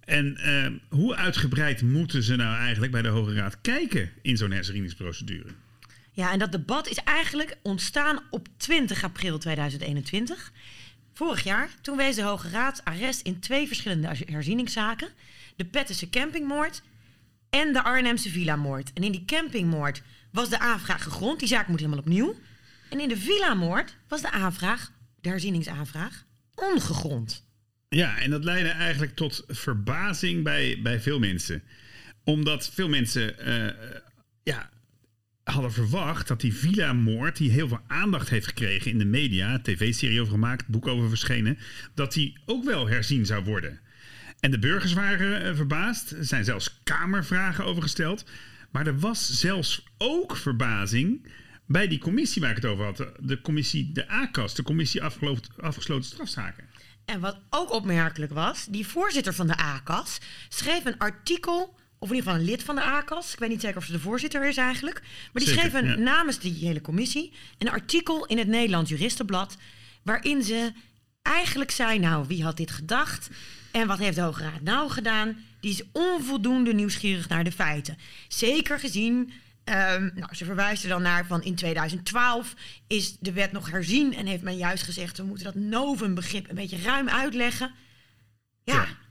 En 0.00 0.38
uh, 0.40 0.66
hoe 0.88 1.16
uitgebreid 1.16 1.82
moeten 1.82 2.22
ze 2.22 2.36
nou 2.36 2.56
eigenlijk 2.56 2.92
bij 2.92 3.02
de 3.02 3.08
Hoge 3.08 3.34
Raad 3.34 3.60
kijken 3.60 4.10
in 4.22 4.36
zo'n 4.36 4.50
herzieningsprocedure? 4.50 5.50
Ja, 6.12 6.32
en 6.32 6.38
dat 6.38 6.52
debat 6.52 6.88
is 6.88 6.98
eigenlijk 6.98 7.56
ontstaan 7.62 8.20
op 8.30 8.48
20 8.56 9.04
april 9.04 9.38
2021. 9.38 10.52
Vorig 11.14 11.44
jaar, 11.44 11.68
toen 11.80 11.96
wees 11.96 12.16
de 12.16 12.22
Hoge 12.22 12.48
Raad 12.48 12.84
arrest 12.84 13.20
in 13.20 13.40
twee 13.40 13.66
verschillende 13.66 14.10
herzieningszaken. 14.26 15.08
De 15.56 15.64
Pettense 15.64 16.10
campingmoord 16.10 16.82
en 17.50 17.72
de 17.72 17.82
Arnhemse 17.82 18.30
villa-moord. 18.30 18.92
En 18.92 19.02
in 19.02 19.12
die 19.12 19.24
campingmoord 19.24 20.02
was 20.30 20.48
de 20.48 20.58
aanvraag 20.58 21.02
gegrond. 21.02 21.38
Die 21.38 21.48
zaak 21.48 21.68
moet 21.68 21.78
helemaal 21.78 21.98
opnieuw. 21.98 22.34
En 22.90 23.00
in 23.00 23.08
de 23.08 23.16
villa-moord 23.16 23.96
was 24.08 24.20
de 24.20 24.30
aanvraag, 24.30 24.92
de 25.20 25.28
herzieningsaanvraag, 25.28 26.24
ongegrond. 26.54 27.44
Ja, 27.88 28.18
en 28.18 28.30
dat 28.30 28.44
leidde 28.44 28.70
eigenlijk 28.70 29.14
tot 29.14 29.44
verbazing 29.46 30.42
bij, 30.42 30.80
bij 30.82 31.00
veel 31.00 31.18
mensen. 31.18 31.62
Omdat 32.24 32.68
veel 32.68 32.88
mensen 32.88 33.48
uh, 33.48 33.70
ja, 34.42 34.70
hadden 35.44 35.72
verwacht 35.72 36.28
dat 36.28 36.40
die 36.40 36.54
villa-moord, 36.54 37.36
die 37.36 37.50
heel 37.50 37.68
veel 37.68 37.80
aandacht 37.86 38.28
heeft 38.28 38.46
gekregen 38.46 38.90
in 38.90 38.98
de 38.98 39.04
media, 39.04 39.58
tv-serie 39.58 40.20
over 40.20 40.32
gemaakt, 40.32 40.68
boek 40.68 40.86
over 40.86 41.08
verschenen, 41.08 41.58
dat 41.94 42.12
die 42.12 42.36
ook 42.46 42.64
wel 42.64 42.88
herzien 42.88 43.26
zou 43.26 43.44
worden. 43.44 43.80
En 44.40 44.50
de 44.50 44.58
burgers 44.58 44.92
waren 44.92 45.46
uh, 45.46 45.56
verbaasd. 45.56 46.10
Er 46.10 46.24
zijn 46.24 46.44
zelfs 46.44 46.80
kamervragen 46.82 47.64
over 47.64 47.82
gesteld. 47.82 48.24
Maar 48.70 48.86
er 48.86 48.98
was 48.98 49.40
zelfs 49.40 49.84
ook 49.98 50.36
verbazing 50.36 51.26
bij 51.66 51.88
die 51.88 51.98
commissie 51.98 52.42
waar 52.42 52.50
ik 52.50 52.56
het 52.56 52.64
over 52.64 52.84
had. 52.84 53.06
De 53.20 53.40
commissie, 53.40 53.92
de 53.92 54.08
ACAS, 54.08 54.54
de 54.54 54.62
commissie 54.62 55.02
afgesloten 55.56 56.04
strafzaken. 56.04 56.64
En 57.04 57.20
wat 57.20 57.38
ook 57.50 57.72
opmerkelijk 57.72 58.32
was, 58.32 58.66
die 58.66 58.86
voorzitter 58.86 59.34
van 59.34 59.46
de 59.46 59.56
ACAS 59.56 60.18
schreef 60.48 60.84
een 60.84 60.98
artikel 60.98 61.78
of 62.04 62.10
in 62.10 62.16
ieder 62.16 62.30
geval 62.30 62.46
een 62.46 62.50
lid 62.50 62.62
van 62.62 62.74
de 62.74 62.82
ACAS. 62.82 63.32
Ik 63.32 63.38
weet 63.38 63.48
niet 63.48 63.60
zeker 63.60 63.76
of 63.76 63.84
ze 63.84 63.92
de 63.92 64.00
voorzitter 64.00 64.44
is 64.44 64.56
eigenlijk. 64.56 65.00
Maar 65.00 65.42
die 65.42 65.48
Zeker, 65.48 65.70
schreef 65.70 65.82
een, 65.82 65.88
ja. 65.88 65.96
namens 65.96 66.38
die 66.38 66.66
hele 66.66 66.80
commissie 66.80 67.32
een 67.58 67.70
artikel 67.70 68.26
in 68.26 68.38
het 68.38 68.48
Nederlands 68.48 68.90
Juristenblad. 68.90 69.56
waarin 70.02 70.42
ze 70.42 70.72
eigenlijk 71.22 71.70
zei: 71.70 71.98
Nou, 71.98 72.24
wie 72.26 72.44
had 72.44 72.56
dit 72.56 72.70
gedacht? 72.70 73.28
En 73.72 73.86
wat 73.86 73.98
heeft 73.98 74.16
de 74.16 74.22
Hoge 74.22 74.42
Raad 74.42 74.60
nou 74.60 74.90
gedaan? 74.90 75.36
Die 75.60 75.70
is 75.70 75.82
onvoldoende 75.92 76.74
nieuwsgierig 76.74 77.28
naar 77.28 77.44
de 77.44 77.52
feiten. 77.52 77.98
Zeker 78.28 78.78
gezien. 78.78 79.32
Um, 79.64 80.10
nou, 80.14 80.34
ze 80.34 80.44
verwijzen 80.44 80.88
dan 80.88 81.02
naar 81.02 81.26
van 81.26 81.42
in 81.42 81.54
2012 81.54 82.54
is 82.86 83.16
de 83.20 83.32
wet 83.32 83.52
nog 83.52 83.70
herzien 83.70 84.14
en 84.14 84.26
heeft 84.26 84.42
men 84.42 84.56
juist 84.56 84.82
gezegd 84.82 85.16
we 85.16 85.22
moeten 85.22 85.44
dat 85.44 85.54
novumbegrip 85.54 86.48
een 86.48 86.54
beetje 86.54 86.82
ruim 86.82 87.08
uitleggen. 87.08 87.74
ja. 88.64 88.74
ja. 88.74 89.02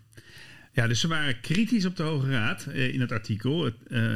Ja, 0.74 0.88
dus 0.88 1.00
ze 1.00 1.08
waren 1.08 1.40
kritisch 1.40 1.86
op 1.86 1.96
de 1.96 2.04
Hoge 2.04 2.30
Raad 2.30 2.66
uh, 2.70 2.94
in 2.94 3.02
het 3.02 3.12
artikel. 3.12 3.72
Uh, 3.88 4.16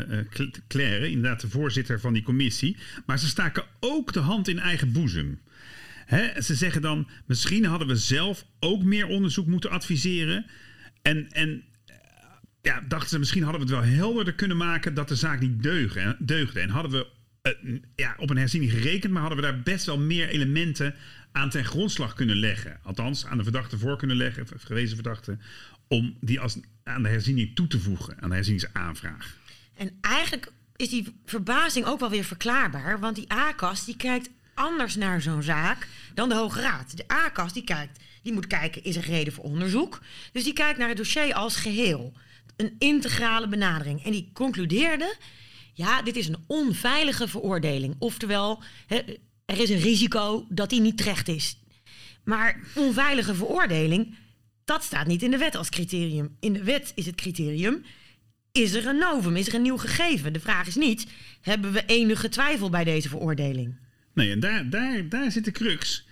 Claire, 0.68 1.10
inderdaad 1.10 1.42
de 1.42 1.50
voorzitter 1.50 2.00
van 2.00 2.14
die 2.14 2.24
commissie. 2.24 2.78
Maar 3.06 3.20
ze 3.20 3.28
staken 3.28 3.64
ook 3.80 4.14
de 4.14 4.20
hand 4.20 4.48
in 4.48 4.60
eigen 4.60 4.92
boezem. 4.92 5.40
Hè? 6.06 6.42
Ze 6.42 6.56
zeggen 6.56 6.82
dan, 6.82 7.08
misschien 7.26 7.66
hadden 7.66 7.88
we 7.88 7.96
zelf 7.96 8.46
ook 8.60 8.84
meer 8.84 9.08
onderzoek 9.08 9.48
moeten 9.48 9.70
adviseren. 9.70 10.46
En, 11.02 11.32
en 11.32 11.64
ja, 12.62 12.82
dachten 12.88 13.10
ze, 13.10 13.20
misschien 13.20 13.44
hadden 13.44 13.68
we 13.68 13.74
het 13.74 13.84
wel 13.84 13.96
helderder 13.96 14.34
kunnen 14.34 14.58
maken 14.58 14.94
dat 14.94 15.08
de 15.08 15.16
zaak 15.16 15.40
niet 15.40 15.64
deugde. 15.64 16.16
deugde. 16.20 16.60
En 16.60 16.70
hadden 16.70 16.92
we 16.92 17.08
ja, 17.96 18.16
op 18.18 18.30
een 18.30 18.38
herziening 18.38 18.72
gerekend, 18.72 19.14
maar 19.14 19.22
hadden 19.22 19.40
we 19.40 19.46
daar 19.46 19.62
best 19.62 19.86
wel 19.86 20.00
meer 20.00 20.30
elementen 20.30 20.96
aan 21.38 21.50
ten 21.50 21.66
grondslag 21.66 22.14
kunnen 22.14 22.36
leggen. 22.36 22.80
Althans, 22.84 23.26
aan 23.26 23.38
de 23.38 23.44
verdachte 23.44 23.78
voor 23.78 23.98
kunnen 23.98 24.18
leggen, 24.18 24.48
gewezen 24.58 24.96
verdachte, 24.96 25.38
om 25.88 26.18
die 26.22 26.40
als, 26.40 26.58
aan 26.84 27.04
de 27.04 27.10
herziening 27.10 27.56
toe 27.56 27.68
te 27.68 27.80
voegen, 27.80 28.22
aan 28.22 28.30
de 28.30 28.36
herzieningsaanvraag. 28.36 29.38
En 29.74 29.98
eigenlijk 30.02 30.52
is 30.76 30.90
die 30.90 31.16
verbazing 31.26 31.86
ook 31.86 32.00
wel 32.00 32.10
weer 32.10 32.24
verklaarbaar, 32.24 33.00
want 33.00 33.16
die 33.16 33.32
ACAS 33.32 33.86
die 33.86 33.96
kijkt 33.96 34.30
anders 34.54 34.96
naar 34.96 35.22
zo'n 35.22 35.44
zaak 35.44 35.88
dan 36.14 36.30
de 36.30 36.36
Hoge 36.36 36.62
Raad. 36.62 36.98
De 36.98 37.08
ACAS 37.08 37.54
die 37.54 37.64
kijkt, 37.64 38.00
die 38.22 38.34
moet 38.34 38.48
kijken, 38.48 38.84
is 38.84 38.96
er 38.96 39.04
reden 39.04 39.34
voor 39.34 39.44
onderzoek? 39.44 40.02
Dus 40.32 40.44
die 40.44 40.54
kijkt 40.54 40.80
naar 40.80 40.88
het 40.88 40.98
dossier 40.98 41.34
als 41.34 41.56
geheel. 41.56 42.14
Een 42.56 42.76
integrale 42.80 43.48
benadering. 43.48 44.04
En 44.04 44.12
die 44.12 44.30
concludeerde, 44.34 45.16
ja, 45.74 46.02
dit 46.02 46.16
is 46.16 46.28
een 46.28 46.44
onveilige 46.48 47.28
veroordeling. 47.28 47.96
Oftewel, 48.00 48.64
er 49.48 49.60
is 49.62 49.70
een 49.70 49.80
risico 49.80 50.46
dat 50.50 50.70
die 50.70 50.82
niet 50.82 50.98
terecht 50.98 51.28
is. 51.28 51.60
Maar 52.24 52.60
onveilige 52.76 53.36
veroordeling, 53.36 54.16
dat 54.66 54.84
staat 54.84 55.08
niet 55.08 55.24
in 55.24 55.32
de 55.32 55.38
wet 55.38 55.56
als 55.56 55.70
criterium. 55.70 56.36
In 56.40 56.54
de 56.54 56.64
wet 56.64 56.92
is 56.96 57.06
het 57.06 57.16
criterium 57.16 57.84
is 58.62 58.74
er 58.74 58.88
een 58.88 58.98
novum, 58.98 59.36
is 59.36 59.48
er 59.48 59.54
een 59.54 59.62
nieuw 59.62 59.78
gegeven? 59.78 60.34
De 60.34 60.40
vraag 60.40 60.68
is 60.68 60.76
niet, 60.76 61.08
hebben 61.42 61.72
we 61.72 61.84
enige 61.86 62.30
twijfel 62.30 62.70
bij 62.70 62.84
deze 62.84 63.10
veroordeling? 63.10 63.76
Nee, 64.14 64.32
en 64.32 64.40
daar, 64.40 64.70
daar, 64.70 65.10
daar 65.10 65.32
zit 65.32 65.46
de 65.46 65.52
crux. 65.52 66.08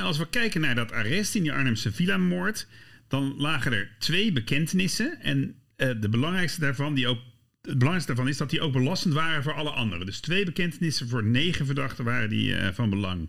als 0.00 0.18
we 0.18 0.28
kijken 0.28 0.60
naar 0.60 0.74
dat 0.74 0.92
arrest 0.92 1.34
in 1.34 1.42
die 1.42 1.52
Arnhemse 1.52 1.92
villa-moord, 1.92 2.66
dan 3.08 3.34
lagen 3.36 3.72
er 3.72 3.90
twee 3.98 4.32
bekentenissen. 4.32 5.20
En 5.20 5.54
uh, 5.76 5.90
de 6.00 6.08
belangrijkste 6.08 6.60
daarvan, 6.60 6.94
die 6.94 7.06
ook, 7.06 7.18
het 7.64 7.78
belangrijkste 7.78 8.14
daarvan 8.14 8.28
is 8.28 8.36
dat 8.36 8.50
die 8.50 8.60
ook 8.60 8.72
belastend 8.72 9.14
waren 9.14 9.42
voor 9.42 9.52
alle 9.52 9.70
anderen. 9.70 10.06
Dus 10.06 10.20
twee 10.20 10.44
bekentenissen 10.44 11.08
voor 11.08 11.24
negen 11.24 11.66
verdachten 11.66 12.04
waren 12.04 12.28
die 12.28 12.48
uh, 12.48 12.68
van 12.72 12.90
belang. 12.90 13.28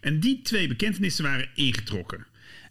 En 0.00 0.20
die 0.20 0.42
twee 0.42 0.68
bekentenissen 0.68 1.24
waren 1.24 1.48
ingetrokken. 1.54 2.26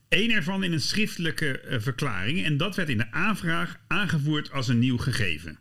Eén 0.10 0.32
ervan 0.32 0.64
in 0.64 0.72
een 0.72 0.82
schriftelijke 0.82 1.62
uh, 1.70 1.80
verklaring. 1.80 2.44
En 2.44 2.58
dat 2.58 2.76
werd 2.76 2.90
in 2.90 2.98
de 2.98 3.12
aanvraag 3.12 3.80
aangevoerd 3.88 4.52
als 4.52 4.68
een 4.68 4.80
nieuw 4.80 4.98
gegeven. 4.98 5.60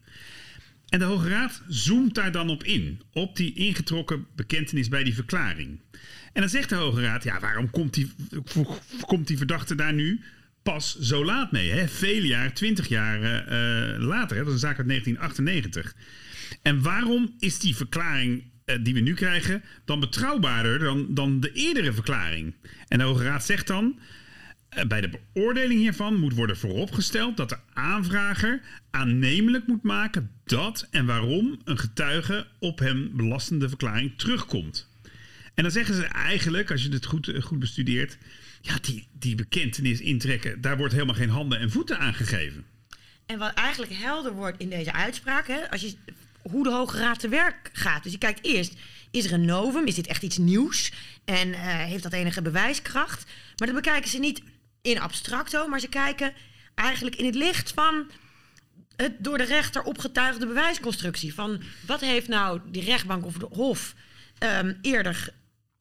En 0.88 0.98
de 0.98 1.04
Hoge 1.04 1.28
Raad 1.28 1.62
zoomt 1.68 2.14
daar 2.14 2.32
dan 2.32 2.50
op 2.50 2.64
in, 2.64 3.00
op 3.12 3.36
die 3.36 3.54
ingetrokken 3.54 4.26
bekentenis 4.36 4.88
bij 4.88 5.04
die 5.04 5.14
verklaring. 5.14 5.80
En 6.32 6.40
dan 6.40 6.48
zegt 6.48 6.68
de 6.68 6.74
Hoge 6.74 7.00
Raad, 7.00 7.24
ja, 7.24 7.40
waarom 7.40 7.70
komt 7.70 7.94
die, 7.94 8.12
komt 9.06 9.26
die 9.26 9.36
verdachte 9.36 9.74
daar 9.74 9.92
nu 9.92 10.20
pas 10.62 10.98
zo 10.98 11.24
laat 11.24 11.52
mee? 11.52 11.70
Hè? 11.70 11.88
Vele 11.88 12.26
jaar, 12.26 12.54
twintig 12.54 12.88
jaar 12.88 13.20
uh, 13.20 14.06
later, 14.06 14.36
hè? 14.36 14.44
dat 14.44 14.46
is 14.46 14.62
een 14.62 14.68
zaak 14.68 14.78
uit 14.78 14.88
1998. 14.88 15.94
En 16.62 16.82
waarom 16.82 17.34
is 17.38 17.58
die 17.58 17.76
verklaring 17.76 18.44
uh, 18.66 18.76
die 18.82 18.94
we 18.94 19.00
nu 19.00 19.14
krijgen 19.14 19.62
dan 19.84 20.00
betrouwbaarder 20.00 20.78
dan, 20.78 21.06
dan 21.14 21.40
de 21.40 21.52
eerdere 21.52 21.92
verklaring? 21.92 22.54
En 22.88 22.98
de 22.98 23.04
Hoge 23.04 23.24
Raad 23.24 23.44
zegt 23.44 23.66
dan, 23.66 23.98
bij 24.88 25.00
de 25.00 25.10
beoordeling 25.32 25.80
hiervan 25.80 26.16
moet 26.16 26.34
worden 26.34 26.56
vooropgesteld 26.56 27.36
dat 27.36 27.48
de 27.48 27.58
aanvrager 27.72 28.60
aannemelijk 28.90 29.66
moet 29.66 29.82
maken 29.82 30.30
dat 30.44 30.88
en 30.90 31.06
waarom 31.06 31.60
een 31.64 31.78
getuige 31.78 32.46
op 32.58 32.78
hem 32.78 33.10
belastende 33.14 33.68
verklaring 33.68 34.12
terugkomt. 34.16 34.90
En 35.54 35.62
dan 35.62 35.72
zeggen 35.72 35.94
ze 35.94 36.04
eigenlijk, 36.04 36.70
als 36.70 36.82
je 36.82 36.92
het 36.92 37.06
goed, 37.06 37.28
eh, 37.28 37.42
goed 37.42 37.58
bestudeert, 37.58 38.18
ja, 38.62 38.78
die, 38.80 39.08
die 39.12 39.34
bekentenis 39.34 40.00
intrekken, 40.00 40.60
daar 40.60 40.76
wordt 40.76 40.92
helemaal 40.92 41.14
geen 41.14 41.30
handen 41.30 41.58
en 41.58 41.70
voeten 41.70 41.98
aan 41.98 42.14
gegeven. 42.14 42.64
En 43.26 43.38
wat 43.38 43.54
eigenlijk 43.54 43.92
helder 43.94 44.32
wordt 44.32 44.58
in 44.58 44.70
deze 44.70 44.92
uitspraak, 44.92 45.46
hè, 45.46 45.70
als 45.70 45.80
je, 45.80 45.94
hoe 46.42 46.64
de 46.64 46.70
Hoge 46.70 46.98
Raad 46.98 47.20
te 47.20 47.28
werk 47.28 47.70
gaat. 47.72 48.02
Dus 48.02 48.12
je 48.12 48.18
kijkt 48.18 48.44
eerst, 48.44 48.74
is 49.10 49.24
er 49.24 49.32
een 49.32 49.44
novum? 49.44 49.86
Is 49.86 49.94
dit 49.94 50.06
echt 50.06 50.22
iets 50.22 50.38
nieuws? 50.38 50.92
En 51.24 51.48
uh, 51.48 51.56
heeft 51.58 52.02
dat 52.02 52.12
enige 52.12 52.42
bewijskracht? 52.42 53.24
Maar 53.56 53.66
dan 53.66 53.76
bekijken 53.76 54.10
ze 54.10 54.18
niet 54.18 54.42
in 54.82 55.00
abstracto, 55.00 55.68
maar 55.68 55.80
ze 55.80 55.88
kijken 55.88 56.32
eigenlijk 56.74 57.16
in 57.16 57.24
het 57.24 57.34
licht 57.34 57.72
van 57.72 58.10
het 58.96 59.12
door 59.18 59.38
de 59.38 59.44
rechter 59.44 59.82
opgetuigde 59.82 60.46
bewijsconstructie. 60.46 61.34
Van 61.34 61.62
wat 61.86 62.00
heeft 62.00 62.28
nou 62.28 62.60
de 62.70 62.80
rechtbank 62.80 63.24
of 63.24 63.34
de 63.34 63.48
Hof 63.50 63.94
um, 64.38 64.78
eerder 64.82 65.32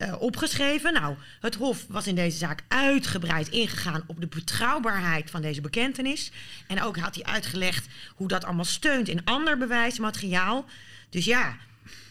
uh, 0.02 0.22
opgeschreven? 0.22 0.94
Nou, 0.94 1.16
het 1.40 1.56
Hof 1.56 1.86
was 1.90 2.08
in 2.08 2.16
deze 2.16 2.38
zaak 2.38 2.64
uitgebreid 2.68 3.48
ingegaan 3.48 4.04
op 4.08 4.22
de 4.22 4.28
betrouwbaarheid 4.28 5.30
van 5.30 5.42
deze 5.42 5.62
bekentenis. 5.62 6.32
En 6.68 6.82
ook 6.82 6.98
had 6.98 7.16
hij 7.16 7.24
uitgelegd 7.24 7.88
hoe 8.16 8.28
dat 8.28 8.44
allemaal 8.44 8.66
steunt 8.66 9.08
in 9.08 9.26
ander 9.26 9.58
bewijsmateriaal. 9.58 10.66
Dus 11.10 11.26
ja, 11.26 11.58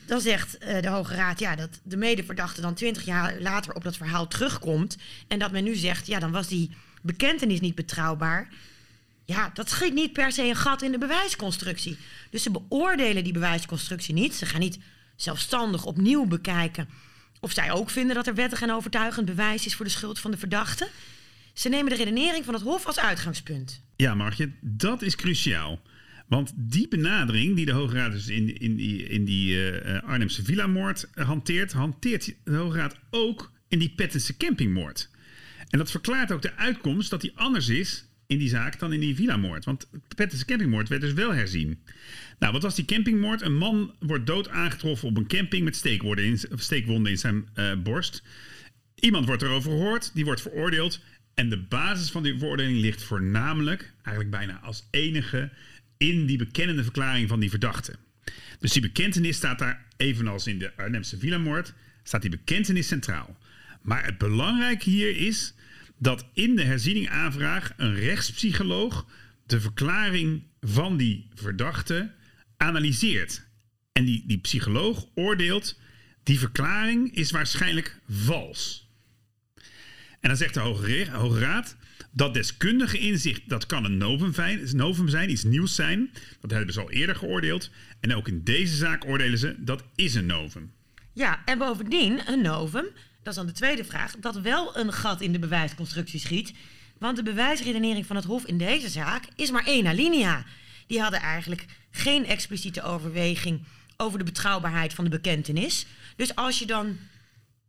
dan 0.07 0.20
zegt 0.20 0.57
uh, 0.62 0.81
de 0.81 0.88
Hoge 0.88 1.14
Raad 1.14 1.38
ja, 1.38 1.57
dat 1.57 1.81
de 1.83 1.96
medeverdachte 1.96 2.61
dan 2.61 2.74
twintig 2.74 3.05
jaar 3.05 3.40
later 3.40 3.74
op 3.74 3.85
dat 3.85 3.96
verhaal 3.96 4.29
terugkomt. 4.29 4.96
En 5.29 5.38
dat 5.38 5.53
men 5.53 5.64
nu 5.64 5.74
zegt, 5.74 6.07
ja, 6.07 6.18
dan 6.18 6.31
was 6.31 6.48
die 6.48 6.70
bekentenis 7.03 7.61
niet 7.61 7.74
betrouwbaar. 7.74 8.48
Ja, 9.24 9.50
dat 9.55 9.70
schiet 9.70 9.94
niet 9.94 10.12
per 10.12 10.33
se 10.33 10.42
een 10.42 10.57
gat 10.57 10.83
in 10.83 10.92
de 10.92 10.98
bewijsconstructie. 10.98 11.98
Dus 12.31 12.42
ze 12.42 12.50
beoordelen 12.50 13.24
die 13.24 13.33
bewijsconstructie 13.33 14.14
niet. 14.14 14.35
Ze 14.35 14.46
gaan 14.46 14.61
niet 14.61 14.79
zelfstandig 15.16 15.85
opnieuw 15.85 16.26
bekijken 16.26 16.88
of 17.40 17.53
zij 17.53 17.72
ook 17.72 17.90
vinden 17.90 18.14
dat 18.14 18.26
er 18.26 18.35
wettig 18.35 18.62
en 18.62 18.72
overtuigend 18.72 19.26
bewijs 19.26 19.66
is 19.66 19.74
voor 19.74 19.85
de 19.85 19.90
schuld 19.90 20.18
van 20.18 20.31
de 20.31 20.37
verdachte. 20.37 20.88
Ze 21.53 21.68
nemen 21.68 21.90
de 21.90 21.96
redenering 21.96 22.44
van 22.44 22.55
het 22.55 22.62
Hof 22.62 22.87
als 22.87 22.98
uitgangspunt. 22.98 23.83
Ja, 23.96 24.14
Margje, 24.14 24.50
dat 24.61 25.03
is 25.03 25.16
cruciaal. 25.16 25.81
Want 26.29 26.53
die 26.57 26.88
benadering 26.88 27.57
die 27.57 27.66
de 27.66 27.72
Hoge 27.72 27.94
Raad 27.94 28.12
dus 28.12 28.29
in, 28.29 28.59
in 28.61 28.76
die, 28.76 29.03
in 29.03 29.24
die 29.24 29.55
uh, 29.55 30.03
Arnhemse 30.03 30.44
villa-moord 30.44 31.09
hanteert, 31.14 31.72
hanteert 31.72 32.35
de 32.44 32.57
Hoge 32.57 32.76
Raad 32.76 32.96
ook 33.11 33.53
in 33.68 33.79
die 33.79 33.92
Pettense 33.96 34.37
campingmoord. 34.37 35.11
En 35.68 35.79
dat 35.79 35.90
verklaart 35.90 36.33
ook 36.33 36.42
de 36.42 36.57
uitkomst 36.57 37.11
dat 37.11 37.20
die 37.20 37.33
anders 37.35 37.68
is 37.68 38.05
in 38.31 38.38
die 38.38 38.49
zaak 38.49 38.79
dan 38.79 38.93
in 38.93 39.01
die 39.01 39.14
villa-moord. 39.14 39.64
Want 39.64 39.88
Pettense 40.16 40.45
campingmoord 40.45 40.88
werd 40.88 41.01
dus 41.01 41.12
wel 41.12 41.35
herzien. 41.35 41.79
Nou, 42.38 42.53
wat 42.53 42.62
was 42.62 42.75
die 42.75 42.85
campingmoord? 42.85 43.43
Een 43.43 43.57
man 43.57 43.95
wordt 43.99 44.27
dood 44.27 44.49
aangetroffen 44.49 45.09
op 45.09 45.16
een 45.16 45.27
camping 45.27 45.64
met 45.64 45.77
steekwonden 46.57 47.11
in, 47.11 47.19
zijn 47.19 47.49
uh, 47.55 47.73
borst. 47.83 48.23
Iemand 48.95 49.27
wordt 49.27 49.43
erover 49.43 49.71
gehoord, 49.71 50.11
die 50.14 50.25
wordt 50.25 50.40
veroordeeld. 50.40 51.01
En 51.35 51.49
de 51.49 51.59
basis 51.59 52.11
van 52.11 52.23
die 52.23 52.38
veroordeling 52.38 52.81
ligt 52.81 53.03
voornamelijk, 53.03 53.93
eigenlijk 54.03 54.37
bijna 54.37 54.61
als 54.62 54.87
enige, 54.90 55.51
in 55.97 56.27
die 56.27 56.38
bekennende 56.38 56.83
verklaring 56.83 57.29
van 57.29 57.40
die 57.40 57.51
verdachte. 57.51 57.95
Dus 58.59 58.73
die 58.73 58.83
bekentenis 58.83 59.37
staat 59.37 59.59
daar, 59.59 59.87
evenals 59.97 60.47
in 60.47 60.59
de 60.59 60.77
Arnhemse 60.77 61.19
villa-moord, 61.19 61.73
staat 62.03 62.23
die 62.23 62.31
bekentenis 62.31 62.87
centraal. 62.87 63.38
Maar 63.83 64.05
het 64.05 64.19
belangrijke 64.19 64.90
hier 64.90 65.16
is 65.16 65.55
dat 66.01 66.27
in 66.33 66.57
de 66.57 66.65
herzieningaanvraag 66.65 67.73
een 67.77 67.95
rechtspsycholoog 67.95 69.07
de 69.47 69.61
verklaring 69.61 70.43
van 70.61 70.97
die 70.97 71.29
verdachte 71.35 72.13
analyseert. 72.57 73.47
En 73.93 74.05
die, 74.05 74.25
die 74.27 74.39
psycholoog 74.39 75.07
oordeelt, 75.15 75.79
die 76.23 76.39
verklaring 76.39 77.15
is 77.15 77.31
waarschijnlijk 77.31 78.01
vals. 78.09 78.89
En 80.21 80.29
dan 80.29 80.37
zegt 80.37 80.55
de 80.55 80.61
Hoge, 80.61 81.07
Hoge 81.11 81.39
Raad, 81.39 81.77
dat 82.11 82.35
deskundige 82.35 82.99
inzicht, 82.99 83.49
dat 83.49 83.67
kan 83.67 83.85
een 83.85 83.97
novum 83.97 85.09
zijn, 85.09 85.31
iets 85.31 85.45
nieuws 85.45 85.75
zijn. 85.75 86.11
Dat 86.41 86.51
hebben 86.51 86.75
ze 86.75 86.81
al 86.81 86.91
eerder 86.91 87.17
geoordeeld. 87.17 87.71
En 88.01 88.15
ook 88.15 88.29
in 88.29 88.45
deze 88.45 88.77
zaak 88.77 89.05
oordelen 89.05 89.39
ze, 89.39 89.55
dat 89.59 89.85
is 89.95 90.15
een 90.15 90.27
novum. 90.27 90.73
Ja, 91.13 91.43
en 91.45 91.59
bovendien, 91.59 92.21
een 92.29 92.43
novum, 92.43 92.87
dat 93.35 93.45
is 93.45 93.51
dan 93.53 93.55
de 93.55 93.66
tweede 93.66 93.90
vraag, 93.90 94.16
dat 94.16 94.40
wel 94.40 94.77
een 94.77 94.93
gat 94.93 95.21
in 95.21 95.33
de 95.33 95.38
bewijsconstructie 95.38 96.21
schiet. 96.21 96.53
Want 96.99 97.16
de 97.16 97.23
bewijsredenering 97.23 98.07
van 98.07 98.16
het 98.16 98.25
Hof 98.25 98.45
in 98.45 98.59
deze 98.59 98.88
zaak 98.88 99.25
is 99.37 99.51
maar 99.51 99.66
één 99.66 99.87
alinea. 99.87 100.45
Die 100.87 101.01
hadden 101.01 101.21
eigenlijk 101.21 101.64
geen 101.90 102.27
expliciete 102.27 102.83
overweging 102.83 103.62
over 103.97 104.19
de 104.19 104.25
betrouwbaarheid 104.25 104.95
van 104.95 105.05
de 105.05 105.11
bekentenis. 105.11 105.87
Dus 106.16 106.35
als 106.35 106.59
je 106.59 106.66
dan 106.66 106.99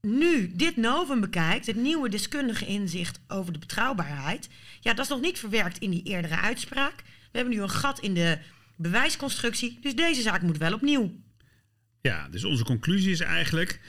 nu 0.02 0.52
dit 0.56 0.78
novum 0.78 1.21
bekijkt, 1.21 1.65
het 1.65 1.76
nieuwe 1.76 2.10
deskundige 2.10 2.65
inzicht 2.65 3.19
over 3.28 3.54
de 3.54 3.60
betrouwbaarheid, 3.60 4.50
ja, 4.80 4.93
dat 4.93 5.06
is 5.06 5.12
nog 5.12 5.21
niet 5.21 5.39
verwerkt 5.39 5.78
in 5.78 5.89
die 5.89 6.04
eerdere 6.04 6.38
uitspraak. 6.38 6.95
We 7.32 7.38
hebben 7.38 7.54
nu 7.54 7.62
een 7.62 7.69
gat 7.69 8.00
in 8.00 8.13
de 8.13 8.38
bewijsconstructie, 8.76 9.78
dus 9.82 9.95
deze 9.95 10.21
zaak 10.21 10.41
moet 10.41 10.58
wel 10.58 10.74
opnieuw. 10.74 11.12
Ja, 12.02 12.28
dus 12.30 12.43
onze 12.43 12.63
conclusie 12.63 13.12
is 13.12 13.19
eigenlijk: 13.19 13.80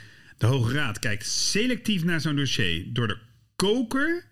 de 0.43 0.49
Hoge 0.49 0.73
Raad 0.73 0.99
kijkt 0.99 1.27
selectief 1.27 2.03
naar 2.03 2.21
zo'n 2.21 2.35
dossier 2.35 2.85
door 2.93 3.07
de 3.07 3.17
koker 3.55 4.25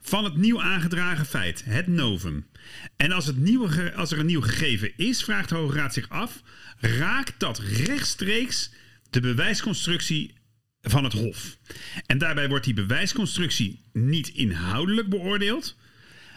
van 0.00 0.24
het 0.24 0.36
nieuw 0.36 0.62
aangedragen 0.62 1.26
feit, 1.26 1.64
het 1.64 1.86
novum. 1.86 2.46
En 2.96 3.12
als, 3.12 3.26
het 3.26 3.36
nieuwe, 3.36 3.94
als 3.94 4.12
er 4.12 4.18
een 4.18 4.26
nieuw 4.26 4.40
gegeven 4.40 4.92
is, 4.96 5.24
vraagt 5.24 5.48
de 5.48 5.54
Hoge 5.54 5.76
Raad 5.76 5.92
zich 5.94 6.08
af: 6.08 6.42
raakt 6.78 7.34
dat 7.38 7.58
rechtstreeks 7.58 8.70
de 9.10 9.20
bewijsconstructie 9.20 10.34
van 10.80 11.04
het 11.04 11.12
Hof? 11.12 11.58
En 12.06 12.18
daarbij 12.18 12.48
wordt 12.48 12.64
die 12.64 12.74
bewijsconstructie 12.74 13.80
niet 13.92 14.28
inhoudelijk 14.28 15.08
beoordeeld, 15.08 15.76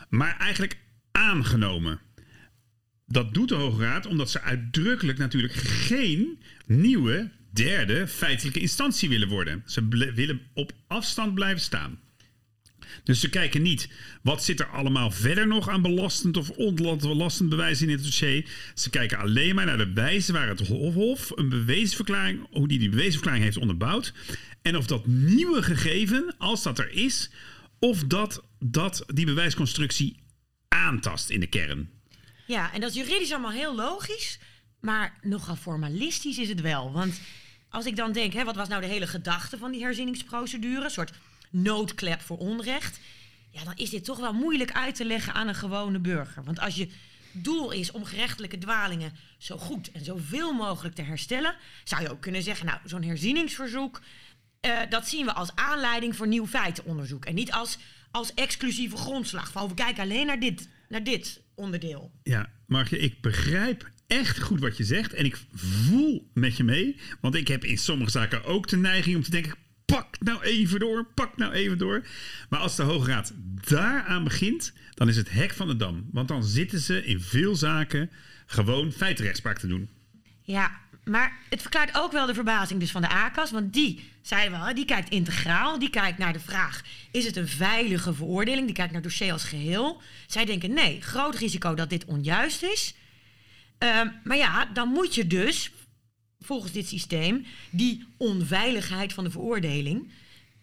maar 0.10 0.38
eigenlijk 0.38 0.78
aangenomen. 1.12 2.00
Dat 3.06 3.34
doet 3.34 3.50
de 3.50 3.56
Hoge 3.56 3.82
Raad 3.82 4.06
omdat 4.06 4.32
ze 4.32 4.42
uitdrukkelijk 4.42 5.18
natuurlijk 5.18 5.54
geen 5.54 6.42
nieuwe 6.65 7.32
derde 7.53 8.07
feitelijke 8.07 8.59
instantie 8.59 9.09
willen 9.09 9.27
worden. 9.27 9.63
Ze 9.65 9.88
willen 10.15 10.41
op 10.53 10.71
afstand 10.88 11.33
blijven 11.33 11.62
staan. 11.62 11.99
Dus 13.03 13.19
ze 13.19 13.29
kijken 13.29 13.62
niet 13.62 13.89
wat 14.21 14.43
zit 14.43 14.59
er 14.59 14.67
allemaal 14.67 15.12
verder 15.12 15.47
nog 15.47 15.69
aan 15.69 15.81
belastend 15.81 16.38
of 16.38 16.49
onbelastend 16.49 17.49
bewijs 17.49 17.81
in 17.81 17.89
het 17.89 18.03
dossier. 18.03 18.49
Ze 18.73 18.89
kijken 18.89 19.17
alleen 19.17 19.55
maar 19.55 19.65
naar 19.65 19.77
de 19.77 19.93
wijze 19.93 20.33
waar 20.33 20.47
het 20.47 20.67
Hof 20.67 21.31
een 21.38 21.49
bewezenverklaring, 21.49 22.47
hoe 22.51 22.67
die 22.67 22.79
die 22.79 22.89
bewezenverklaring 22.89 23.43
heeft 23.43 23.57
onderbouwd. 23.57 24.13
En 24.62 24.77
of 24.77 24.85
dat 24.85 25.07
nieuwe 25.07 25.62
gegeven, 25.62 26.35
als 26.38 26.63
dat 26.63 26.79
er 26.79 26.91
is, 26.91 27.29
of 27.79 28.03
dat, 28.03 28.43
dat 28.59 29.03
die 29.07 29.25
bewijsconstructie 29.25 30.19
aantast 30.67 31.29
in 31.29 31.39
de 31.39 31.47
kern. 31.47 31.89
Ja, 32.47 32.73
en 32.73 32.81
dat 32.81 32.89
is 32.89 32.95
juridisch 32.95 33.31
allemaal 33.31 33.51
heel 33.51 33.75
logisch, 33.75 34.39
maar 34.80 35.13
nogal 35.22 35.56
formalistisch 35.56 36.38
is 36.38 36.50
het 36.50 36.62
wel. 36.62 36.92
Want 36.92 37.20
als 37.70 37.86
ik 37.86 37.96
dan 37.96 38.12
denk, 38.12 38.34
hè, 38.34 38.44
wat 38.44 38.56
was 38.56 38.68
nou 38.68 38.82
de 38.82 38.88
hele 38.88 39.08
gedachte 39.08 39.58
van 39.58 39.72
die 39.72 39.82
herzieningsprocedure? 39.82 40.84
Een 40.84 40.92
soort 40.92 41.13
noodklep 41.50 42.22
voor 42.22 42.38
onrecht. 42.38 43.00
Ja, 43.52 43.63
dan 43.63 43.76
is 43.76 43.89
dit 43.89 44.06
toch 44.06 44.20
wel 44.20 44.34
moeilijk 44.34 44.72
uit 44.72 44.96
te 44.96 45.06
leggen 45.06 45.34
aan 45.34 45.48
een 45.48 45.56
gewone 45.56 46.00
burger. 46.00 46.44
Want 46.44 46.60
als 46.60 46.76
je 46.76 46.89
doel 47.32 47.72
is 47.72 47.92
om 47.92 48.06
gerechtelijke 48.06 48.58
dwalingen 48.58 49.12
zo 49.38 49.58
goed 49.58 49.92
en 49.92 50.06
zoveel 50.06 50.54
mogelijk 50.54 50.96
te 50.96 51.02
herstellen, 51.02 51.56
zou 51.84 52.02
je 52.02 52.12
ook 52.12 52.22
kunnen 52.22 52.44
zeggen, 52.44 52.65
nou, 52.65 52.80
zo'n 52.84 53.04
herzieningsverzoek, 53.04 54.02
eh, 54.60 54.80
dat 54.89 55.08
zien 55.08 55.26
we 55.26 55.34
als 55.34 55.56
aanleiding 55.56 56.15
voor 56.15 56.28
nieuw 56.28 56.48
feitenonderzoek. 56.48 57.26
En 57.26 57.36
niet 57.36 57.52
als, 57.52 57.78
als 58.12 58.34
exclusieve 58.34 58.98
grondslag. 58.98 59.52
Van 59.52 59.68
we 59.68 59.74
kijken 59.74 60.04
alleen 60.04 60.26
naar 60.26 60.39
dit, 60.39 60.70
naar 60.89 61.04
dit 61.04 61.42
onderdeel. 61.56 62.12
Ja, 62.24 62.50
Margje, 62.65 63.00
ik 63.00 63.22
begrijp 63.22 63.89
echt 64.10 64.39
goed 64.39 64.60
wat 64.60 64.78
je 64.78 64.84
zegt. 64.84 65.13
En 65.13 65.26
ik 65.26 65.38
voel 65.54 66.30
met 66.34 66.58
je 66.58 66.63
mee. 66.63 66.95
Want 67.19 67.36
ik 67.36 67.48
heb 67.48 67.63
in 67.63 67.78
sommige 67.78 68.12
zaken 68.12 68.43
ook 68.43 68.67
de 68.67 68.78
neiging 68.78 69.15
om 69.15 69.24
te 69.24 69.32
denken... 69.32 69.56
pak 69.86 70.15
nou 70.19 70.41
even 70.41 70.80
door, 70.80 71.06
pak 71.15 71.38
nou 71.38 71.54
even 71.54 71.78
door. 71.78 72.08
Maar 72.50 72.60
als 72.60 72.76
de 72.76 72.84
Hoge 72.84 73.10
Raad 73.10 73.34
daaraan 73.67 74.24
begint... 74.24 74.74
dan 74.93 75.08
is 75.08 75.15
het 75.15 75.30
hek 75.32 75.54
van 75.54 75.67
de 75.67 75.76
dam. 75.76 76.10
Want 76.12 76.28
dan 76.28 76.43
zitten 76.43 76.80
ze 76.80 77.06
in 77.06 77.22
veel 77.22 77.56
zaken 77.56 78.10
gewoon 78.45 78.91
feitenrechtspraak 78.91 79.60
te 79.60 79.67
doen. 79.67 79.89
Ja, 80.41 80.80
maar 81.04 81.38
het 81.50 81.62
verklaart 81.62 81.98
ook 81.98 82.12
wel 82.12 82.26
de 82.26 82.34
verbazing 82.34 82.80
dus 82.80 82.91
van 82.91 83.02
de 83.02 83.10
ACAS. 83.10 83.52
Want 83.52 83.74
die, 83.74 84.10
zeiden 84.22 84.65
we 84.65 84.74
die 84.74 84.86
kijkt 84.86 85.10
integraal. 85.10 85.80
Die 85.80 85.89
kijkt 85.89 86.17
naar 86.17 86.34
de 86.34 86.39
vraag, 86.39 86.82
is 87.12 87.26
het 87.26 87.36
een 87.36 87.48
veilige 87.48 88.13
veroordeling? 88.13 88.65
Die 88.65 88.76
kijkt 88.76 88.91
naar 88.91 89.02
het 89.02 89.10
dossier 89.10 89.32
als 89.32 89.43
geheel. 89.43 90.02
Zij 90.28 90.45
denken, 90.45 90.74
nee, 90.74 91.02
groot 91.02 91.36
risico 91.36 91.74
dat 91.74 91.89
dit 91.89 92.06
onjuist 92.06 92.63
is. 92.63 92.93
Ehm, 93.80 94.08
maar 94.24 94.38
ja, 94.38 94.65
dan 94.65 94.88
moet 94.89 95.15
je 95.15 95.28
dus, 95.28 95.72
volgens 96.39 96.72
dit 96.72 96.88
systeem, 96.88 97.46
die 97.70 98.06
onveiligheid 98.18 99.13
van 99.13 99.24
de 99.24 99.32
veroordeling... 99.32 100.12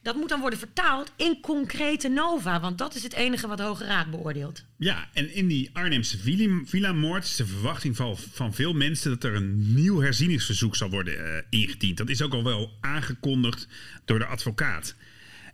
Dat 0.07 0.17
moet 0.17 0.29
dan 0.29 0.41
worden 0.41 0.59
vertaald 0.59 1.13
in 1.17 1.41
concrete 1.41 2.09
nova, 2.09 2.61
want 2.61 2.79
dat 2.79 2.95
is 2.95 3.03
het 3.03 3.13
enige 3.13 3.47
wat 3.47 3.61
Hoge 3.61 3.85
Raad 3.85 4.11
beoordeelt. 4.11 4.65
Ja, 4.79 5.09
en 5.13 5.35
in 5.35 5.47
die 5.47 5.71
Arnhemse 5.73 6.19
villa-moord 6.65 7.25
is 7.25 7.37
de 7.37 7.47
verwachting 7.47 7.97
van, 7.97 8.55
veel 8.55 8.73
mensen 8.73 9.11
dat 9.11 9.25
er 9.25 9.35
een 9.35 9.75
nieuw 9.75 10.01
herzieningsverzoek 10.01 10.77
zal 10.77 10.91
worden 10.91 11.15
uh, 11.15 11.37
ingediend. 11.51 11.97
Dat 11.97 12.09
is 12.09 12.23
ook 12.23 12.33
al 12.33 12.45
wel 12.45 12.71
aangekondigd 12.81 13.69
door 14.05 14.19
de 14.19 14.27
advocaat. 14.27 14.95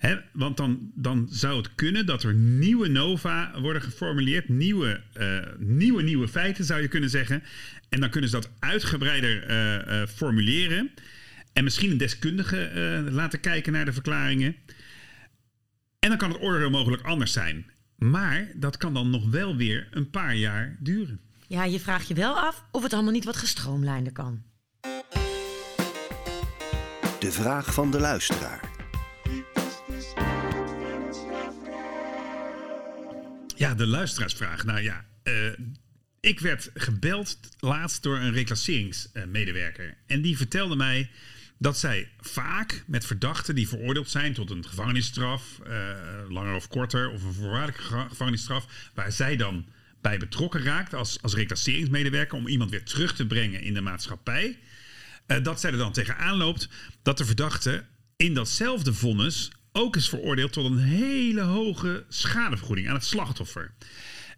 He, 0.03 0.17
want 0.33 0.57
dan, 0.57 0.91
dan 0.95 1.27
zou 1.31 1.57
het 1.57 1.75
kunnen 1.75 2.07
dat 2.07 2.23
er 2.23 2.35
nieuwe 2.35 2.89
nova 2.89 3.61
worden 3.61 3.83
geformuleerd. 3.83 4.49
Nieuwe, 4.49 5.01
uh, 5.21 5.39
nieuwe, 5.59 6.03
nieuwe 6.03 6.29
feiten 6.29 6.65
zou 6.65 6.81
je 6.81 6.89
kunnen 6.89 7.11
zeggen. 7.11 7.43
En 7.89 8.01
dan 8.01 8.11
kunnen 8.11 8.31
ze 8.31 8.37
dat 8.37 8.51
uitgebreider 8.59 9.51
uh, 9.51 10.07
formuleren. 10.07 10.91
En 11.53 11.65
misschien 11.65 11.91
een 11.91 11.97
deskundige 11.97 12.73
uh, 13.07 13.13
laten 13.13 13.41
kijken 13.41 13.73
naar 13.73 13.85
de 13.85 13.93
verklaringen. 13.93 14.57
En 15.99 16.09
dan 16.09 16.19
kan 16.19 16.31
het 16.33 16.41
oordeel 16.41 16.71
mogelijk 16.71 17.03
anders 17.03 17.33
zijn. 17.33 17.67
Maar 17.97 18.51
dat 18.55 18.77
kan 18.77 18.95
dan 18.95 19.11
nog 19.11 19.31
wel 19.31 19.57
weer 19.57 19.89
een 19.91 20.11
paar 20.11 20.35
jaar 20.35 20.77
duren. 20.81 21.21
Ja, 21.47 21.65
je 21.65 21.81
vraagt 21.81 22.09
je 22.09 22.15
wel 22.15 22.39
af 22.39 22.65
of 22.71 22.83
het 22.83 22.93
allemaal 22.93 23.13
niet 23.13 23.25
wat 23.25 23.37
gestroomlijnder 23.37 24.13
kan. 24.13 24.43
De 27.19 27.33
vraag 27.33 27.75
van 27.75 27.91
de 27.91 27.99
luisteraar. 27.99 28.72
Ja, 33.57 33.75
de 33.75 33.87
luisteraarsvraag. 33.87 34.65
Nou 34.65 34.81
ja, 34.81 35.05
uh, 35.25 35.53
ik 36.21 36.41
werd 36.41 36.71
gebeld 36.75 37.39
laatst 37.59 38.03
door 38.03 38.19
een 38.19 38.33
reclasseringsmedewerker. 38.33 39.97
En 40.07 40.23
die 40.23 40.37
vertelde 40.37 40.77
mij 40.77 41.11
dat 41.59 41.79
zij 41.79 42.09
vaak 42.21 42.85
met 42.87 43.07
verdachten 43.07 43.55
die 43.55 43.69
veroordeeld 43.69 44.11
zijn 44.11 44.33
tot 44.33 44.51
een 44.51 44.67
gevangenisstraf, 44.67 45.61
uh, 45.67 45.97
langer 46.29 46.55
of 46.55 46.69
korter, 46.69 47.11
of 47.11 47.23
een 47.23 47.33
voorwaardelijke 47.33 48.07
gevangenisstraf, 48.09 48.91
waar 48.95 49.13
zij 49.13 49.37
dan 49.37 49.67
bij 50.01 50.19
betrokken 50.19 50.63
raakt 50.63 50.95
als, 50.95 51.23
als 51.23 51.35
reclasseringsmedewerker 51.35 52.39
om 52.39 52.47
iemand 52.47 52.71
weer 52.71 52.85
terug 52.85 53.15
te 53.15 53.27
brengen 53.27 53.63
in 53.63 53.75
de 53.75 53.81
maatschappij, 53.81 54.59
uh, 55.27 55.43
dat 55.43 55.61
zij 55.61 55.71
er 55.71 55.79
dan 55.79 55.93
tegenaan 55.93 56.37
loopt 56.37 56.69
dat 57.03 57.19
de 57.19 57.25
verdachte 57.25 57.85
in 58.17 58.35
datzelfde 58.35 58.95
vonnis 58.95 59.51
ook 59.73 59.97
is 59.97 60.09
veroordeeld 60.09 60.53
tot 60.53 60.65
een 60.65 60.79
hele 60.79 61.41
hoge 61.41 62.05
schadevergoeding 62.09 62.89
aan 62.89 62.95
het 62.95 63.05
slachtoffer. 63.05 63.75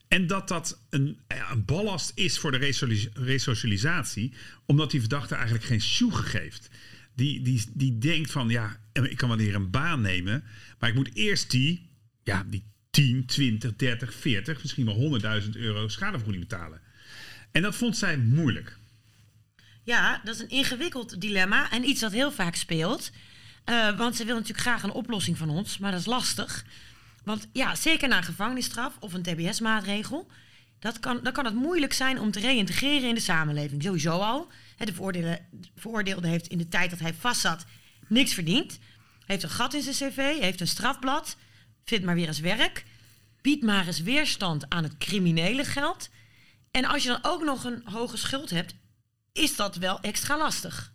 En 0.08 0.26
dat 0.26 0.48
dat 0.48 0.80
een, 0.90 1.18
een 1.50 1.64
ballast 1.64 2.12
is 2.14 2.38
voor 2.38 2.52
de 2.52 3.10
resocialisatie, 3.14 4.32
omdat 4.66 4.90
die 4.90 5.00
verdachte 5.00 5.34
eigenlijk 5.34 5.64
geen 5.64 5.80
sjoeg 5.80 6.30
geeft 6.30 6.70
die, 7.14 7.42
die, 7.42 7.62
die 7.72 7.98
denkt 7.98 8.30
van 8.30 8.48
ja, 8.48 8.76
ik 8.92 9.16
kan 9.16 9.28
wel 9.28 9.38
hier 9.38 9.54
een 9.54 9.70
baan 9.70 10.00
nemen, 10.00 10.44
maar 10.78 10.88
ik 10.88 10.94
moet 10.94 11.14
eerst 11.14 11.50
die, 11.50 11.90
ja, 12.22 12.44
die 12.46 12.64
10, 12.90 13.26
20, 13.26 13.76
30, 13.76 14.14
40, 14.14 14.62
misschien 14.62 14.84
wel 14.84 15.20
100.000 15.42 15.50
euro 15.50 15.88
schadevergoeding 15.88 16.48
betalen. 16.48 16.80
En 17.52 17.62
dat 17.62 17.74
vond 17.74 17.96
zij 17.96 18.18
moeilijk. 18.18 18.78
Ja, 19.82 20.20
dat 20.24 20.34
is 20.34 20.40
een 20.40 20.48
ingewikkeld 20.48 21.20
dilemma 21.20 21.70
en 21.70 21.88
iets 21.88 22.00
dat 22.00 22.12
heel 22.12 22.32
vaak 22.32 22.54
speelt. 22.54 23.12
Uh, 23.64 23.96
want 23.96 24.16
ze 24.16 24.24
wil 24.24 24.34
natuurlijk 24.34 24.60
graag 24.60 24.82
een 24.82 24.90
oplossing 24.90 25.38
van 25.38 25.50
ons, 25.50 25.78
maar 25.78 25.90
dat 25.90 26.00
is 26.00 26.06
lastig. 26.06 26.64
Want 27.24 27.48
ja, 27.52 27.74
zeker 27.74 28.08
na 28.08 28.16
een 28.16 28.22
gevangenisstraf 28.22 28.96
of 29.00 29.12
een 29.12 29.22
TBS-maatregel, 29.22 30.26
dat 30.78 31.00
kan, 31.00 31.20
dan 31.22 31.32
kan 31.32 31.44
het 31.44 31.54
moeilijk 31.54 31.92
zijn 31.92 32.20
om 32.20 32.30
te 32.30 32.40
reïntegreren 32.40 33.08
in 33.08 33.14
de 33.14 33.20
samenleving. 33.20 33.82
Sowieso 33.82 34.18
al. 34.18 34.48
De 34.76 34.92
veroordeelde, 35.76 36.28
heeft 36.28 36.46
in 36.46 36.58
de 36.58 36.68
tijd 36.68 36.90
dat 36.90 36.98
hij 36.98 37.14
vastzat 37.14 37.64
niks 38.08 38.34
verdiend. 38.34 38.78
Heeft 39.26 39.42
een 39.42 39.50
gat 39.50 39.74
in 39.74 39.82
zijn 39.82 40.12
cv, 40.12 40.40
heeft 40.40 40.60
een 40.60 40.68
strafblad, 40.68 41.36
vindt 41.84 42.04
maar 42.04 42.14
weer 42.14 42.26
eens 42.26 42.40
werk, 42.40 42.84
biedt 43.42 43.62
maar 43.62 43.86
eens 43.86 44.00
weerstand 44.00 44.68
aan 44.68 44.82
het 44.82 44.96
criminele 44.98 45.64
geld. 45.64 46.08
En 46.70 46.84
als 46.84 47.02
je 47.02 47.08
dan 47.08 47.18
ook 47.22 47.44
nog 47.44 47.64
een 47.64 47.82
hoge 47.84 48.16
schuld 48.16 48.50
hebt, 48.50 48.74
is 49.32 49.56
dat 49.56 49.76
wel 49.76 50.00
extra 50.00 50.38
lastig. 50.38 50.93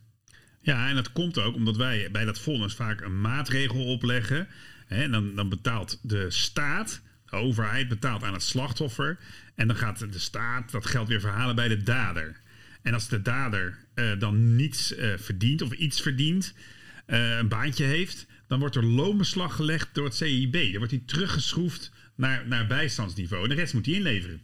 Ja, 0.61 0.89
en 0.89 0.95
dat 0.95 1.11
komt 1.11 1.39
ook 1.39 1.55
omdat 1.55 1.77
wij 1.77 2.11
bij 2.11 2.25
dat 2.25 2.39
vonnis 2.39 2.73
vaak 2.73 3.01
een 3.01 3.21
maatregel 3.21 3.85
opleggen. 3.85 4.47
Hè, 4.85 5.09
dan, 5.09 5.35
dan 5.35 5.49
betaalt 5.49 5.99
de 6.01 6.31
staat, 6.31 7.01
de 7.25 7.35
overheid 7.35 7.87
betaalt 7.87 8.23
aan 8.23 8.33
het 8.33 8.43
slachtoffer. 8.43 9.17
En 9.55 9.67
dan 9.67 9.75
gaat 9.75 9.99
de 9.99 10.19
staat 10.19 10.71
dat 10.71 10.85
geld 10.85 11.07
weer 11.07 11.19
verhalen 11.19 11.55
bij 11.55 11.67
de 11.67 11.83
dader. 11.83 12.41
En 12.81 12.93
als 12.93 13.07
de 13.07 13.21
dader 13.21 13.77
uh, 13.95 14.19
dan 14.19 14.55
niets 14.55 14.97
uh, 14.97 15.13
verdient 15.17 15.61
of 15.61 15.71
iets 15.71 16.01
verdient, 16.01 16.53
uh, 17.07 17.37
een 17.37 17.47
baantje 17.47 17.83
heeft, 17.83 18.25
dan 18.47 18.59
wordt 18.59 18.75
er 18.75 18.85
loonbeslag 18.85 19.55
gelegd 19.55 19.89
door 19.93 20.05
het 20.05 20.15
CIB. 20.15 20.53
Dan 20.53 20.77
wordt 20.77 20.91
hij 20.91 21.03
teruggeschroefd 21.05 21.91
naar, 22.15 22.47
naar 22.47 22.67
bijstandsniveau. 22.67 23.43
En 23.43 23.49
de 23.49 23.55
rest 23.55 23.73
moet 23.73 23.85
hij 23.85 23.95
inleveren. 23.95 24.41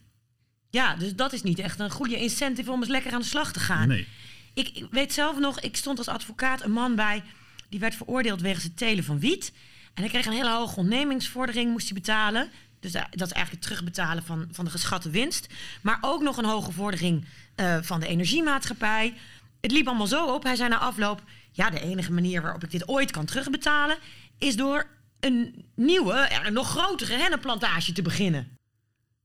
Ja, 0.70 0.96
dus 0.96 1.16
dat 1.16 1.34
is 1.34 1.44
niet 1.44 1.60
echt 1.60 1.80
een 1.80 1.90
goede 1.90 2.18
incentive 2.18 2.72
om 2.72 2.80
eens 2.80 2.90
lekker 2.90 3.12
aan 3.12 3.22
de 3.22 3.28
slag 3.28 3.54
te 3.54 3.60
gaan. 3.60 3.88
Nee. 3.88 4.08
Ik, 4.56 4.86
weet 4.92 5.14
zelf 5.14 5.40
nog, 5.40 5.60
ik 5.60 5.76
stond 5.76 5.98
als 5.98 6.08
advocaat 6.08 6.64
een 6.64 6.72
man 6.72 6.96
bij, 6.96 7.24
die 7.70 7.80
werd 7.80 7.96
veroordeeld 7.96 8.42
wegens 8.42 8.64
het 8.64 8.78
telen 8.78 9.04
van 9.04 9.20
wiet. 9.20 9.54
En 9.94 10.02
hij 10.02 10.12
kreeg 10.12 10.26
een 10.26 10.32
hele 10.32 10.52
hoge 10.52 10.80
ontnemingsvordering, 10.80 11.72
moest 11.72 11.90
hij 11.90 11.98
betalen. 12.00 12.50
Dus 12.80 12.92
dat 12.92 13.06
is 13.12 13.20
eigenlijk 13.20 13.52
het 13.52 13.62
terugbetalen 13.62 14.24
van, 14.24 14.48
van 14.52 14.66
de 14.66 14.72
geschatte 14.72 15.10
winst. 15.10 15.48
Maar 15.82 15.98
ook 16.02 16.22
nog 16.22 16.38
een 16.38 16.46
hoge 16.46 16.72
vordering 16.72 17.26
uh, 17.56 17.78
van 17.82 18.00
de 18.00 18.08
energiemaatschappij. 18.08 19.14
Het 19.62 19.72
liep 19.72 19.88
allemaal 19.88 20.08
zo 20.08 20.34
op. 20.34 20.44
Hij 20.44 20.56
zei 20.56 20.70
na 20.70 20.78
afloop: 20.78 21.24
Ja, 21.52 21.70
de 21.70 21.80
enige 21.80 22.12
manier 22.12 22.42
waarop 22.42 22.64
ik 22.64 22.72
dit 22.72 22.88
ooit 22.88 23.12
kan 23.12 23.26
terugbetalen. 23.26 23.98
is 24.38 24.56
door 24.56 24.88
een 25.20 25.66
nieuwe, 25.76 26.30
een 26.46 26.54
nog 26.54 26.70
grotere 26.70 27.14
hennenplantage 27.14 27.92
te 27.92 28.02
beginnen. 28.02 28.58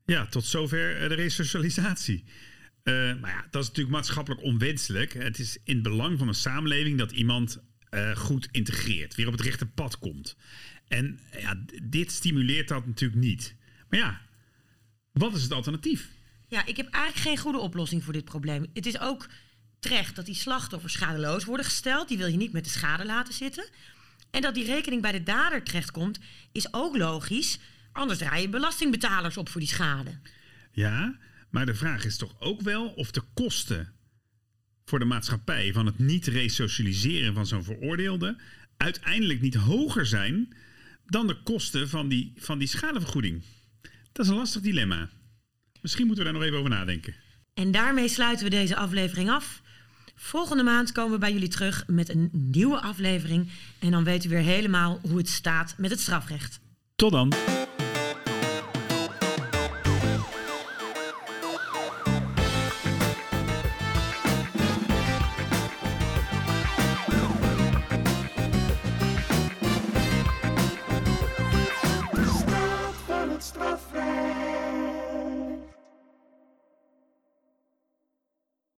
Ja, 0.04 0.26
tot 0.26 0.44
zover 0.44 1.08
de 1.08 1.14
resocialisatie. 1.14 2.24
Uh, 2.90 3.20
maar 3.20 3.31
ja, 3.31 3.46
dat 3.50 3.62
is 3.62 3.68
natuurlijk 3.68 3.96
maatschappelijk 3.96 4.42
onwenselijk. 4.42 5.12
Het 5.12 5.38
is 5.38 5.59
in 5.64 5.74
het 5.74 5.83
belang 5.83 6.18
van 6.18 6.29
een 6.29 6.35
samenleving 6.35 6.98
dat 6.98 7.12
iemand 7.12 7.59
uh, 7.90 8.16
goed 8.16 8.48
integreert, 8.50 9.14
weer 9.14 9.26
op 9.26 9.33
het 9.33 9.40
rechte 9.40 9.66
pad 9.66 9.98
komt. 9.98 10.37
En 10.88 11.18
ja, 11.38 11.64
dit 11.83 12.12
stimuleert 12.12 12.68
dat 12.68 12.87
natuurlijk 12.87 13.20
niet. 13.20 13.55
Maar 13.88 13.98
ja, 13.98 14.20
wat 15.12 15.35
is 15.35 15.42
het 15.42 15.53
alternatief? 15.53 16.09
Ja, 16.46 16.66
ik 16.66 16.76
heb 16.76 16.88
eigenlijk 16.88 17.26
geen 17.26 17.38
goede 17.38 17.59
oplossing 17.59 18.05
voor 18.05 18.12
dit 18.12 18.24
probleem. 18.24 18.66
Het 18.74 18.87
is 18.87 19.00
ook 19.00 19.29
terecht 19.79 20.16
dat 20.16 20.26
die 20.26 20.35
slachtoffers 20.35 20.92
schadeloos 20.92 21.44
worden 21.44 21.64
gesteld. 21.64 22.09
Die 22.09 22.18
wil 22.18 22.26
je 22.26 22.37
niet 22.37 22.53
met 22.53 22.64
de 22.64 22.70
schade 22.70 23.05
laten 23.05 23.35
zitten. 23.35 23.68
En 24.31 24.42
dat 24.42 24.55
die 24.55 24.64
rekening 24.64 25.03
bij 25.03 25.12
de 25.12 25.22
dader 25.22 25.62
terechtkomt, 25.62 26.18
is 26.53 26.72
ook 26.72 26.96
logisch. 26.96 27.59
Anders 27.92 28.18
draaien 28.18 28.50
belastingbetalers 28.50 29.37
op 29.37 29.48
voor 29.48 29.61
die 29.61 29.71
schade. 29.71 30.19
Ja, 30.73 31.19
maar 31.51 31.67
de 31.67 31.75
vraag 31.75 32.05
is 32.05 32.17
toch 32.17 32.40
ook 32.40 32.61
wel 32.61 32.88
of 32.88 33.11
de 33.11 33.23
kosten 33.35 33.92
voor 34.85 34.98
de 34.98 35.05
maatschappij 35.05 35.73
van 35.73 35.87
het 35.87 35.98
niet 35.98 36.27
resocialiseren 36.27 37.35
van 37.35 37.46
zo'n 37.46 37.65
veroordeelde 37.65 38.37
uiteindelijk 38.77 39.40
niet 39.40 39.55
hoger 39.55 40.07
zijn 40.07 40.57
dan 41.07 41.27
de 41.27 41.42
kosten 41.42 41.88
van 41.88 42.09
die, 42.09 42.33
van 42.37 42.59
die 42.59 42.69
schadevergoeding. 42.69 43.42
Dat 44.13 44.25
is 44.25 44.31
een 44.31 44.38
lastig 44.38 44.63
dilemma. 44.63 45.09
Misschien 45.81 46.07
moeten 46.07 46.25
we 46.25 46.31
daar 46.31 46.40
nog 46.40 46.48
even 46.48 46.59
over 46.59 46.71
nadenken. 46.71 47.15
En 47.55 47.71
daarmee 47.71 48.09
sluiten 48.09 48.44
we 48.44 48.51
deze 48.51 48.77
aflevering 48.77 49.31
af. 49.31 49.63
Volgende 50.15 50.63
maand 50.63 50.92
komen 50.92 51.13
we 51.13 51.19
bij 51.19 51.33
jullie 51.33 51.48
terug 51.48 51.85
met 51.87 52.09
een 52.09 52.29
nieuwe 52.33 52.81
aflevering. 52.81 53.48
En 53.79 53.90
dan 53.90 54.05
weet 54.05 54.25
u 54.25 54.29
weer 54.29 54.38
helemaal 54.38 55.01
hoe 55.03 55.19
het 55.19 55.29
staat 55.29 55.75
met 55.79 55.90
het 55.90 56.01
strafrecht. 56.01 56.61
Tot 56.94 57.13
dan. 57.13 57.33